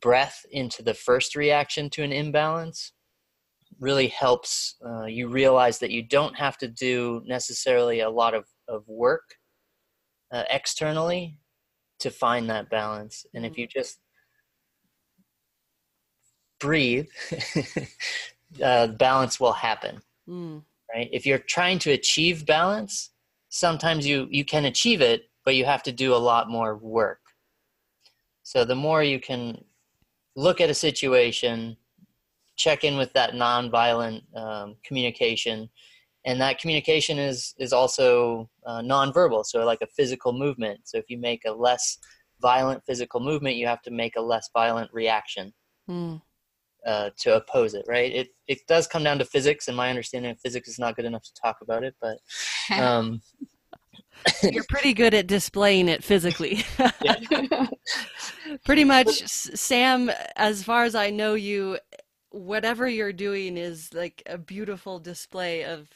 [0.00, 2.92] breath into the first reaction to an imbalance
[3.80, 8.44] really helps uh, you realize that you don't have to do necessarily a lot of,
[8.68, 9.34] of work
[10.32, 11.38] uh, externally
[12.00, 13.26] to find that balance.
[13.34, 13.62] And if mm-hmm.
[13.62, 13.98] you just
[16.60, 17.06] breathe,
[18.62, 20.00] uh, balance will happen.
[20.28, 20.62] Mm.
[20.94, 21.08] Right?
[21.12, 23.10] If you're trying to achieve balance,
[23.48, 27.20] sometimes you you can achieve it, but you have to do a lot more work.
[28.42, 29.64] So the more you can
[30.36, 31.76] look at a situation,
[32.56, 35.68] check in with that nonviolent um, communication,
[36.24, 41.04] and that communication is is also uh, nonverbal so like a physical movement so if
[41.08, 41.98] you make a less
[42.40, 45.52] violent physical movement you have to make a less violent reaction
[45.88, 46.20] mm.
[46.86, 50.30] uh, to oppose it right it it does come down to physics and my understanding
[50.30, 52.18] of physics is not good enough to talk about it but
[52.78, 53.20] um,
[54.42, 56.64] you're pretty good at displaying it physically.
[58.64, 61.78] Pretty much sam as far as i know you
[62.30, 65.88] whatever you're doing is like a beautiful display of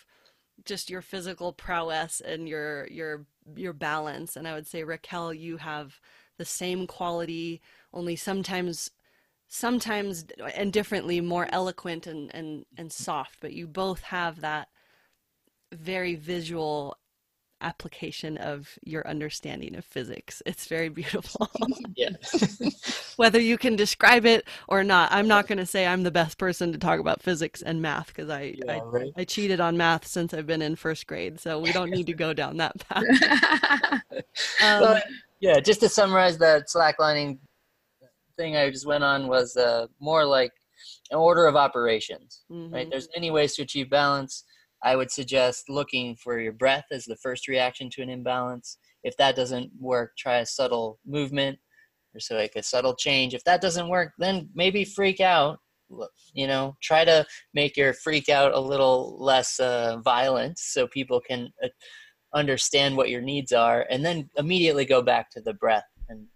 [0.65, 3.27] just your physical prowess and your your
[3.57, 4.37] your balance.
[4.37, 6.01] And i would say raquel you have
[6.37, 7.61] the same quality
[7.93, 8.91] only sometimes
[9.49, 13.39] sometimes and differently more eloquent and and and soft.
[13.41, 14.69] But you both have that
[15.73, 16.97] very visual
[17.61, 20.43] application of your understanding of physics.
[20.47, 21.51] It's very beautiful.
[21.97, 22.11] yeah.
[23.17, 26.39] Whether you can describe it or not, I'm not going to say I'm the best
[26.39, 29.13] person to talk about physics and math because I, yeah, I, right?
[29.17, 32.15] I cheated on math since I've been in first grade, so we don't need to
[32.15, 33.05] go down that path.
[34.63, 35.03] um, well,
[35.41, 37.39] yeah, just to summarize that slacklining
[38.37, 40.53] thing I just went on was uh, more like
[41.11, 42.45] an order of operations.
[42.51, 42.75] Mm-hmm.
[42.75, 42.91] Right?
[42.91, 44.45] There's many ways to achieve balance
[44.83, 48.79] I would suggest looking for your breath as the first reaction to an imbalance.
[49.03, 51.59] If that doesn't work, try a subtle movement
[52.15, 53.35] or so like a subtle change.
[53.35, 55.59] If that doesn't work, then maybe freak out.
[56.35, 61.19] You know, try to make your freak out a little less uh, violent so people
[61.19, 61.69] can uh,
[62.35, 66.27] understand what your needs are, and then immediately go back to the breath and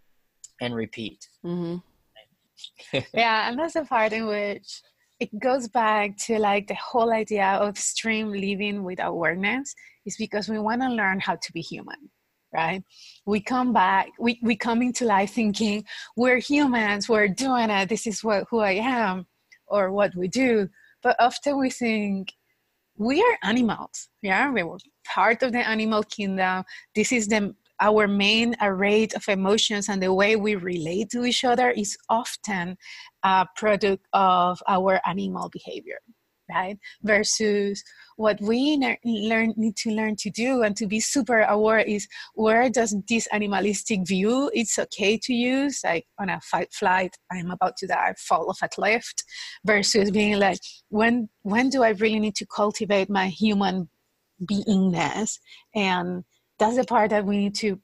[0.63, 1.29] and repeat.
[1.45, 2.99] Mm-hmm.
[3.15, 4.81] yeah, and that's the part in which
[5.23, 10.49] it goes back to like the whole idea of stream living with awareness is because
[10.49, 12.11] we want to learn how to be human
[12.55, 12.83] right?
[13.25, 15.85] We come back we, we come into life thinking
[16.17, 19.27] we're humans we're doing it this is what who i am
[19.69, 20.69] or what we do.
[21.03, 22.33] But often we think
[22.97, 24.51] we are animals yeah?
[24.51, 26.65] We were part of the animal kingdom.
[26.95, 31.45] This is the our main array of emotions and the way we relate to each
[31.45, 32.77] other is often
[33.25, 35.99] a product of our animal behavior
[36.51, 36.79] right?
[37.03, 37.83] Versus
[38.17, 42.69] what we learn need to learn to do and to be super aware is where
[42.69, 47.77] does this animalistic view it's okay to use like on a fight flight i'm about
[47.77, 49.13] to die fall off a cliff
[49.65, 50.59] versus being like
[50.91, 53.89] when when do i really need to cultivate my human
[54.45, 55.39] beingness
[55.75, 56.23] and
[56.59, 57.81] that's the part that we need to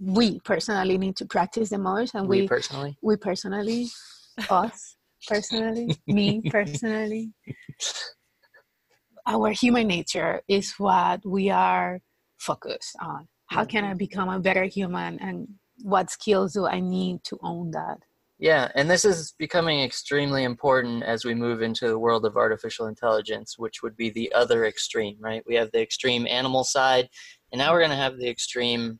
[0.00, 2.96] we personally need to practice the most and we, we personally?
[3.02, 3.88] we personally
[4.50, 4.96] us
[5.26, 7.32] personally me personally.
[9.26, 12.00] Our human nature is what we are
[12.38, 13.28] focused on.
[13.46, 13.98] How can i mm-hmm.
[13.98, 15.48] become a better human and
[15.82, 17.98] what skills do i need to own that?
[18.38, 22.86] Yeah and this is becoming extremely important as we move into the world of artificial
[22.86, 25.42] intelligence which would be the other extreme right?
[25.46, 27.08] We have the extreme animal side
[27.52, 28.98] and now we're going to have the extreme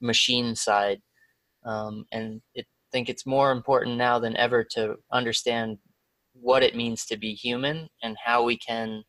[0.00, 1.00] machine side
[1.64, 5.78] um, and I think it's more important now than ever to understand
[6.32, 9.02] what it means to be human and how we can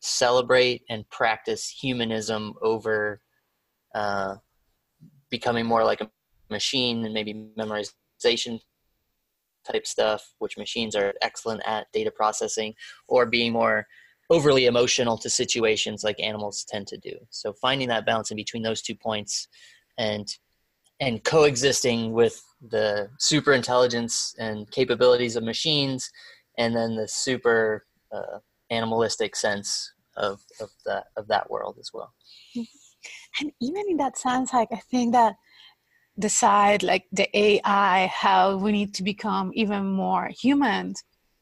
[0.00, 3.20] celebrate and practice humanism over
[3.94, 4.36] uh,
[5.30, 6.10] becoming more like a
[6.50, 8.60] machine and maybe memorization
[9.66, 12.74] type stuff, which machines are excellent at data processing,
[13.08, 13.86] or being more
[14.30, 17.12] overly emotional to situations like animals tend to do.
[17.30, 19.48] So finding that balance in between those two points
[19.98, 20.28] and
[21.00, 26.10] and coexisting with the super intelligence and capabilities of machines
[26.56, 28.38] and then the super uh,
[28.70, 32.14] animalistic sense of, of that of that world as well
[33.40, 35.34] and even in that sense like i think that
[36.16, 40.94] the side like the ai how we need to become even more human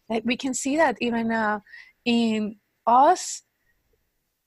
[0.08, 1.60] like we can see that even uh,
[2.06, 2.56] in
[2.86, 3.42] us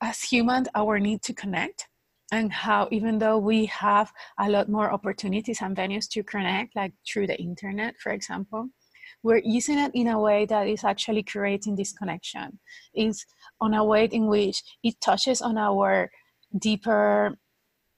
[0.01, 1.87] as humans our need to connect
[2.31, 6.93] and how even though we have a lot more opportunities and venues to connect like
[7.07, 8.69] through the internet for example
[9.25, 12.59] we're using it in a way that is actually creating this connection.
[12.93, 13.25] Is
[13.59, 16.11] on a way in which it touches on our
[16.59, 17.35] deeper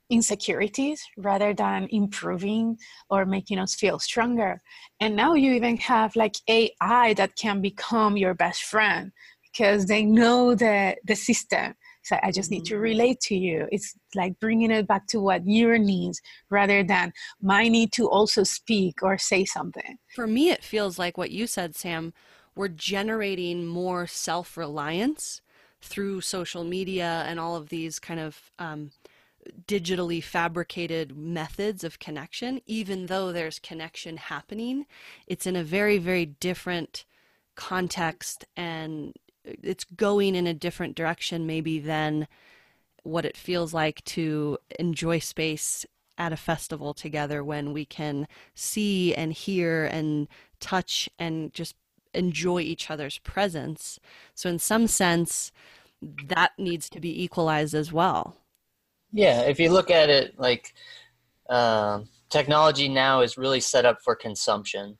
[0.09, 2.77] insecurities rather than improving
[3.09, 4.61] or making us feel stronger.
[5.01, 9.11] And now you even have like ai that can become your best friend
[9.57, 11.73] because they know the the system
[12.07, 12.83] so I just need to mm-hmm.
[12.83, 13.67] relate to you.
[13.69, 18.43] It's like bringing it back to what your needs rather than my need to also
[18.43, 19.97] speak or say something.
[20.15, 22.13] For me, it feels like what you said, Sam.
[22.55, 25.41] We're generating more self reliance
[25.81, 28.91] through social media and all of these kind of um,
[29.67, 34.85] digitally fabricated methods of connection, even though there's connection happening,
[35.27, 37.03] it's in a very, very different
[37.55, 39.13] context and
[39.63, 42.27] it's going in a different direction maybe than
[43.03, 45.85] what it feels like to enjoy space
[46.17, 50.27] at a festival together when we can see and hear and
[50.59, 51.75] touch and just
[52.13, 53.99] enjoy each other's presence.
[54.33, 55.51] So, in some sense,
[56.01, 58.37] that needs to be equalized as well.
[59.11, 60.73] Yeah, if you look at it like
[61.49, 64.97] uh, technology now is really set up for consumption.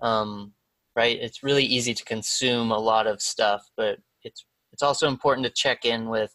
[0.00, 0.52] Um,
[0.96, 1.18] right?
[1.20, 5.52] It's really easy to consume a lot of stuff, but it's it's also important to
[5.52, 6.34] check in with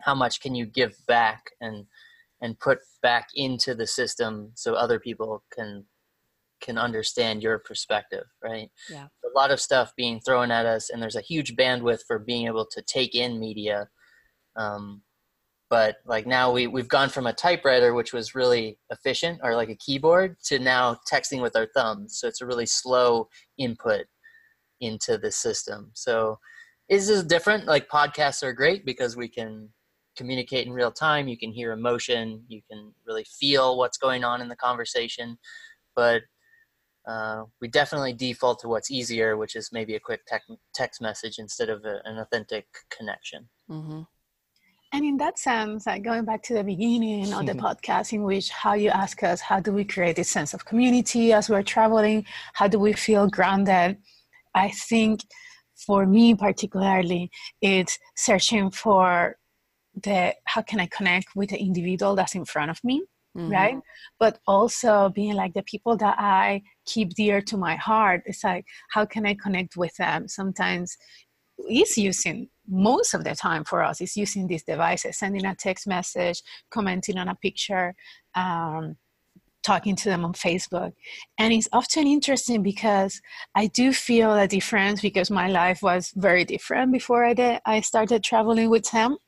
[0.00, 1.86] how much can you give back and
[2.40, 5.84] and put back into the system so other people can
[6.60, 8.70] can understand your perspective, right?
[8.88, 9.06] Yeah.
[9.24, 12.46] A lot of stuff being thrown at us, and there's a huge bandwidth for being
[12.46, 13.88] able to take in media.
[14.56, 15.02] Um,
[15.72, 19.70] but like now we we've gone from a typewriter which was really efficient or like
[19.70, 23.26] a keyboard to now texting with our thumbs so it's a really slow
[23.62, 24.06] input
[24.80, 25.90] into the system.
[25.94, 26.38] So
[26.88, 27.66] is this different?
[27.66, 29.70] Like podcasts are great because we can
[30.16, 34.42] communicate in real time you can hear emotion you can really feel what's going on
[34.42, 35.38] in the conversation
[35.96, 36.22] but
[37.08, 40.20] uh, we definitely default to what's easier which is maybe a quick
[40.74, 43.48] text message instead of a, an authentic connection.
[43.70, 44.02] Mm-hmm.
[44.94, 48.50] And in that sense, like going back to the beginning of the podcast, in which
[48.50, 52.26] how you ask us, how do we create this sense of community as we're traveling?
[52.52, 53.96] How do we feel grounded?
[54.54, 55.22] I think
[55.86, 57.30] for me particularly,
[57.62, 59.36] it's searching for
[59.94, 63.02] the how can I connect with the individual that's in front of me,
[63.34, 63.50] mm-hmm.
[63.50, 63.78] right?
[64.20, 68.24] But also being like the people that I keep dear to my heart.
[68.26, 70.28] It's like how can I connect with them?
[70.28, 70.98] Sometimes
[71.70, 75.86] is using most of the time for us is using these devices, sending a text
[75.86, 77.94] message, commenting on a picture,
[78.34, 78.96] um,
[79.62, 80.92] talking to them on Facebook.
[81.38, 83.20] And it's often interesting because
[83.54, 87.80] I do feel a difference because my life was very different before I did I
[87.80, 89.18] started traveling with him.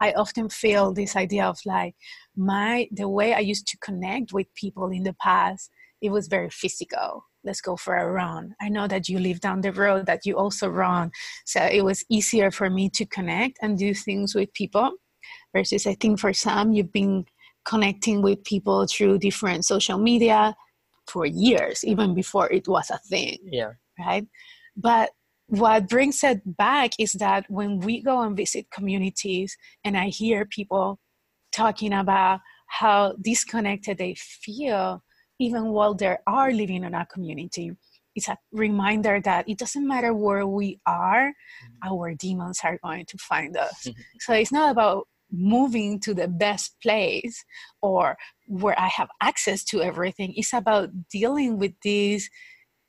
[0.00, 1.94] I often feel this idea of like
[2.36, 5.70] my the way I used to connect with people in the past,
[6.00, 8.54] it was very physical let's go for a run.
[8.60, 11.12] I know that you live down the road, that you also run.
[11.46, 14.92] So it was easier for me to connect and do things with people.
[15.54, 17.24] Versus, I think for some, you've been
[17.64, 20.54] connecting with people through different social media
[21.06, 23.38] for years, even before it was a thing.
[23.44, 23.72] Yeah.
[23.98, 24.26] Right.
[24.76, 25.10] But
[25.46, 30.44] what brings it back is that when we go and visit communities and I hear
[30.44, 30.98] people
[31.52, 35.02] talking about how disconnected they feel
[35.38, 37.72] even while they are living in a community
[38.16, 41.88] it's a reminder that it doesn't matter where we are mm-hmm.
[41.88, 44.00] our demons are going to find us mm-hmm.
[44.20, 47.44] so it's not about moving to the best place
[47.82, 48.16] or
[48.46, 52.28] where i have access to everything it's about dealing with this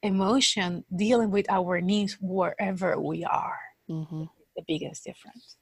[0.04, 4.24] emotion dealing with our needs wherever we are mm-hmm.
[4.56, 5.58] the biggest difference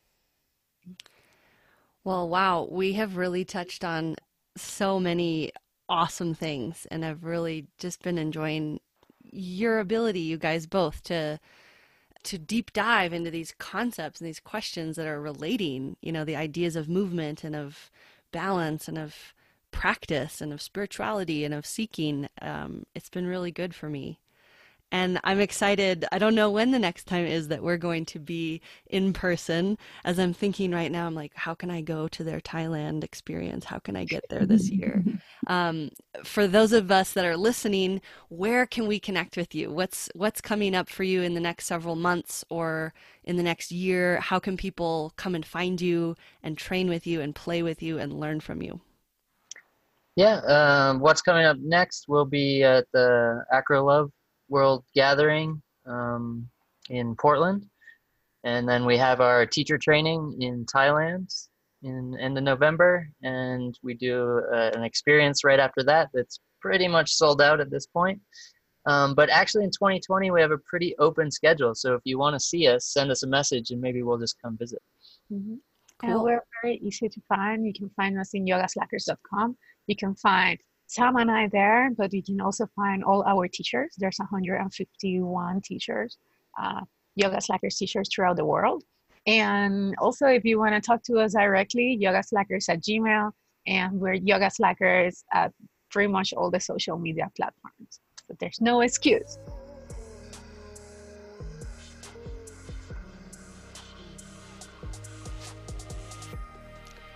[2.04, 4.16] well wow we have really touched on
[4.58, 5.52] so many
[5.88, 8.80] awesome things and I've really just been enjoying
[9.32, 11.40] your ability you guys both to
[12.26, 16.36] to deep dive into these concepts and these questions that are relating, you know, the
[16.36, 17.92] ideas of movement and of
[18.32, 19.34] balance and of
[19.72, 22.28] practice and of spirituality and of seeking.
[22.42, 24.20] Um, it's been really good for me.
[24.92, 26.06] And I'm excited.
[26.12, 29.78] I don't know when the next time is that we're going to be in person.
[30.04, 33.66] As I'm thinking right now, I'm like, how can I go to their Thailand experience?
[33.66, 35.04] How can I get there this year?
[35.48, 35.90] um,
[36.24, 39.72] for those of us that are listening, where can we connect with you?
[39.72, 43.72] What's what's coming up for you in the next several months or in the next
[43.72, 44.20] year?
[44.22, 47.98] How can people come and find you and train with you and play with you
[47.98, 48.82] and learn from you?
[50.16, 54.12] Yeah, um, what's coming up next will be at the Acro Love
[54.50, 56.48] World Gathering um,
[56.90, 57.68] in Portland.
[58.44, 61.48] And then we have our teacher training in Thailand
[61.84, 63.10] in end of November.
[63.24, 67.70] And we do uh, an experience right after that that's pretty much sold out at
[67.70, 68.22] this point.
[68.88, 71.74] Um, but actually, in 2020, we have a pretty open schedule.
[71.74, 74.40] So if you want to see us, send us a message and maybe we'll just
[74.40, 74.82] come visit.
[75.34, 75.56] Mm-hmm.
[76.02, 76.10] Cool.
[76.10, 77.66] And we're very easy to find.
[77.66, 79.58] You can find us in yogaslackers.com.
[79.88, 83.96] You can find Sam and I there, but you can also find all our teachers.
[83.98, 86.18] There's 151 teachers,
[86.62, 86.82] uh,
[87.16, 88.84] Yoga Slackers teachers throughout the world.
[89.28, 93.32] And also, if you want to talk to us directly, Yoga Slackers at Gmail,
[93.66, 95.52] and we're Yoga Slackers at
[95.90, 98.00] pretty much all the social media platforms.
[98.28, 99.40] So there's no excuse.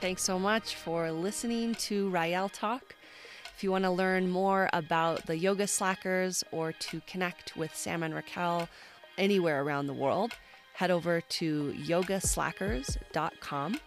[0.02, 2.96] Thanks so much for listening to Rael Talk.
[3.60, 8.04] If you want to learn more about the Yoga Slackers or to connect with Sam
[8.04, 8.70] and Raquel
[9.18, 10.32] anywhere around the world,
[10.76, 13.80] head over to yogaslackers.com.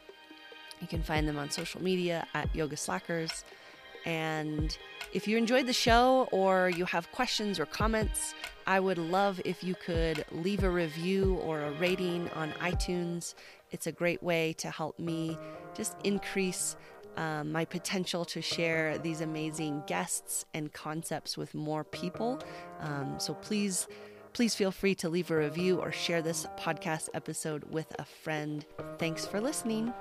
[0.78, 3.46] You can find them on social media at Yoga Slackers.
[4.04, 4.76] And
[5.14, 8.34] if you enjoyed the show or you have questions or comments,
[8.66, 13.34] I would love if you could leave a review or a rating on iTunes.
[13.70, 15.38] It's a great way to help me
[15.74, 16.76] just increase
[17.16, 22.42] um, my potential to share these amazing guests and concepts with more people.
[22.80, 23.88] Um, so please,
[24.32, 28.64] please feel free to leave a review or share this podcast episode with a friend.
[28.98, 29.92] Thanks for listening.